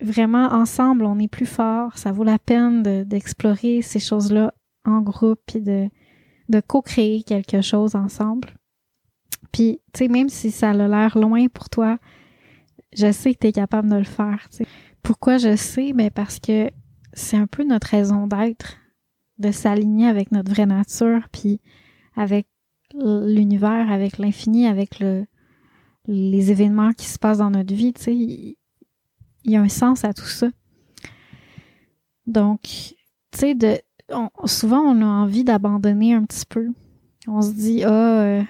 [0.00, 1.96] vraiment, ensemble, on est plus fort.
[1.96, 4.52] Ça vaut la peine d'explorer ces choses-là
[4.84, 5.88] en groupe puis de,
[6.48, 8.48] de co-créer quelque chose ensemble.
[9.52, 11.98] Puis, tu sais, même si ça a l'air loin pour toi,
[12.92, 14.48] je sais que tu es capable de le faire.
[15.02, 15.92] Pourquoi je sais?
[15.92, 16.70] Ben parce que
[17.12, 18.76] c'est un peu notre raison d'être,
[19.38, 21.60] de s'aligner avec notre vraie nature, puis
[22.16, 22.46] avec
[22.94, 25.26] l'univers, avec l'infini, avec le,
[26.06, 27.92] les événements qui se passent dans notre vie.
[27.92, 28.56] Tu sais, il
[29.44, 30.48] y, a un sens à tout ça.
[32.26, 32.96] Donc, tu
[33.32, 33.84] sais,
[34.44, 36.68] souvent on a envie d'abandonner un petit peu.
[37.26, 38.42] On se dit, ah, euh,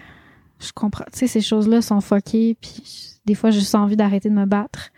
[0.58, 4.28] je comprends, tu sais, ces choses-là sont fuckées, puis des fois j'ai juste envie d'arrêter
[4.28, 4.90] de me battre.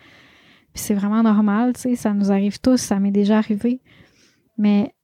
[0.72, 3.80] Puis c'est vraiment normal, tu sais, ça nous arrive tous, ça m'est déjà arrivé.
[4.58, 4.94] Mais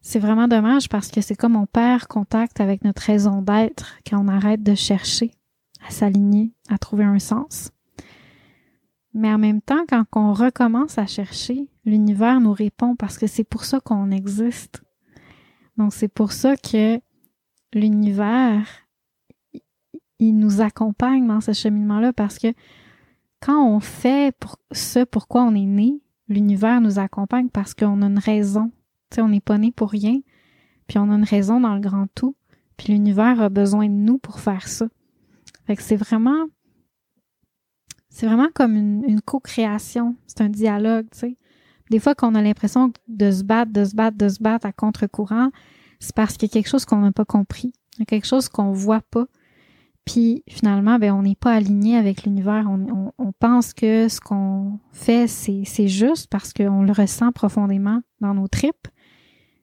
[0.00, 4.22] c'est vraiment dommage parce que c'est comme on perd contact avec notre raison d'être quand
[4.22, 5.32] on arrête de chercher
[5.86, 7.70] à s'aligner, à trouver un sens.
[9.12, 13.44] Mais en même temps, quand on recommence à chercher, l'univers nous répond parce que c'est
[13.44, 14.82] pour ça qu'on existe.
[15.76, 17.00] Donc c'est pour ça que
[17.72, 18.66] l'univers,
[20.18, 22.52] il nous accompagne dans ce cheminement-là parce que
[23.40, 28.06] quand on fait pour ce pourquoi on est né, l'univers nous accompagne parce qu'on a
[28.06, 28.72] une raison.
[29.10, 30.20] Tu sais, on n'est pas né pour rien,
[30.86, 32.36] puis on a une raison dans le grand tout,
[32.76, 34.88] puis l'univers a besoin de nous pour faire ça.
[35.66, 36.46] Fait que c'est vraiment
[38.10, 41.36] c'est vraiment comme une, co-création, c'est un dialogue, tu sais.
[41.90, 44.72] Des fois qu'on a l'impression de se battre, de se battre, de se battre à
[44.72, 45.50] contre-courant,
[45.98, 47.72] c'est parce qu'il y a quelque chose qu'on n'a pas compris,
[48.06, 49.26] quelque chose qu'on voit pas,
[50.04, 52.66] puis finalement, ben, on n'est pas aligné avec l'univers.
[52.68, 58.34] On, on, pense que ce qu'on fait, c'est juste parce qu'on le ressent profondément dans
[58.34, 58.88] nos tripes.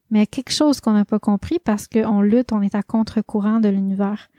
[0.09, 3.69] Mais quelque chose qu'on n'a pas compris parce qu'on lutte, on est à contre-courant de
[3.69, 4.29] l'univers.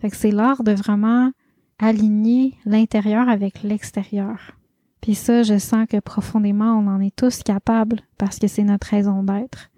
[0.00, 1.30] Fait que c'est l'art de vraiment
[1.78, 4.56] aligner l'intérieur avec l'extérieur.
[5.00, 8.88] Puis ça, je sens que profondément, on en est tous capables parce que c'est notre
[8.88, 9.70] raison d'être.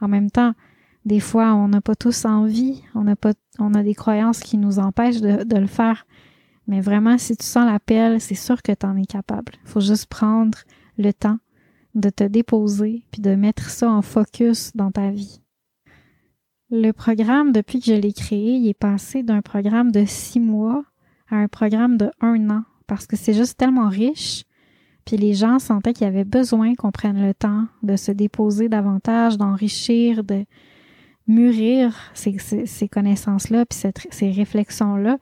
[0.00, 0.54] En même temps,
[1.04, 4.56] des fois, on n'a pas tous envie, on n'a pas, on a des croyances qui
[4.56, 6.06] nous empêchent de, de le faire.
[6.66, 9.52] Mais vraiment, si tu sens l'appel, c'est sûr que tu en es capable.
[9.64, 10.58] Faut juste prendre
[10.98, 11.38] le temps
[11.94, 15.40] de te déposer puis de mettre ça en focus dans ta vie.
[16.70, 20.84] Le programme, depuis que je l'ai créé, il est passé d'un programme de six mois
[21.28, 24.44] à un programme de un an parce que c'est juste tellement riche.
[25.04, 28.68] Puis les gens sentaient qu'il y avait besoin qu'on prenne le temps de se déposer
[28.68, 30.44] davantage, d'enrichir, de,
[31.30, 33.78] mûrir ces, ces, connaissances-là, puis
[34.10, 35.18] ces réflexions-là.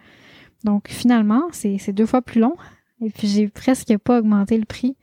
[0.65, 2.57] Donc finalement, c'est deux fois plus long.
[3.01, 4.97] Et puis j'ai presque pas augmenté le prix.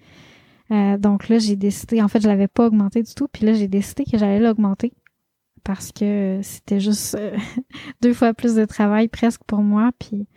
[0.72, 3.54] Euh, donc là, j'ai décidé, en fait, je l'avais pas augmenté du tout, puis là,
[3.54, 4.94] j'ai décidé que j'allais l'augmenter
[5.66, 7.36] parce que c'était juste euh,
[8.02, 10.28] deux fois plus de travail presque pour moi, puis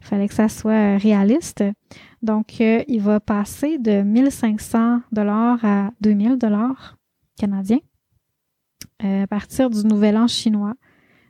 [0.00, 1.62] il fallait que ça soit réaliste.
[2.22, 6.96] Donc, euh, il va passer de 1500 dollars à 2000 dollars
[7.38, 7.78] canadiens.
[9.04, 10.74] Euh, à partir du nouvel an chinois.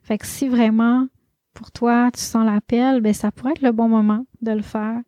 [0.04, 1.08] Fait que si vraiment
[1.52, 5.00] pour toi tu sens l'appel, ben ça pourrait être le bon moment de le faire.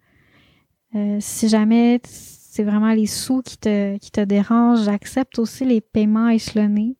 [0.97, 5.81] Euh, si jamais c'est vraiment les sous qui te qui te dérangent, j'accepte aussi les
[5.81, 6.97] paiements échelonnés.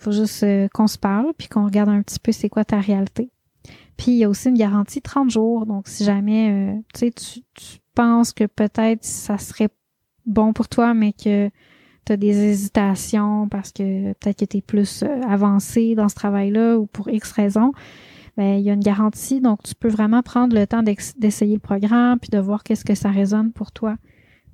[0.00, 2.80] Faut juste euh, qu'on se parle puis qu'on regarde un petit peu c'est quoi ta
[2.80, 3.30] réalité.
[3.96, 5.66] Puis il y a aussi une garantie 30 jours.
[5.66, 9.68] Donc si jamais tu, tu penses que peut-être ça serait
[10.26, 11.50] bon pour toi mais que
[12.06, 16.14] tu as des hésitations parce que peut-être que tu es plus euh, avancé dans ce
[16.14, 17.72] travail-là ou pour X raisons,
[18.36, 19.40] ben, il y a une garantie.
[19.40, 22.94] Donc, tu peux vraiment prendre le temps d'essayer le programme puis de voir qu'est-ce que
[22.94, 23.96] ça résonne pour toi.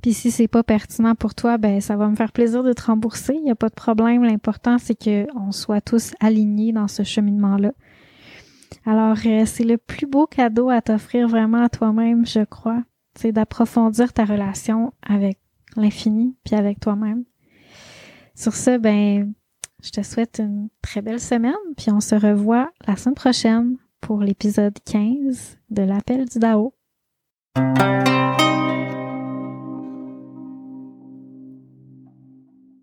[0.02, 2.82] Puis si c'est pas pertinent pour toi, ben ça va me faire plaisir de te
[2.82, 3.34] rembourser.
[3.34, 4.22] Il n'y a pas de problème.
[4.22, 7.72] L'important, c'est qu'on soit tous alignés dans ce cheminement-là.
[8.84, 12.82] Alors, euh, c'est le plus beau cadeau à t'offrir vraiment à toi-même, je crois.
[13.14, 15.38] C'est d'approfondir ta relation avec
[15.76, 17.24] l'infini puis avec toi-même.
[18.34, 19.32] Sur ce, ben,
[19.82, 24.20] je te souhaite une très belle semaine, puis on se revoit la semaine prochaine pour
[24.20, 26.74] l'épisode 15 de l'appel du Dao.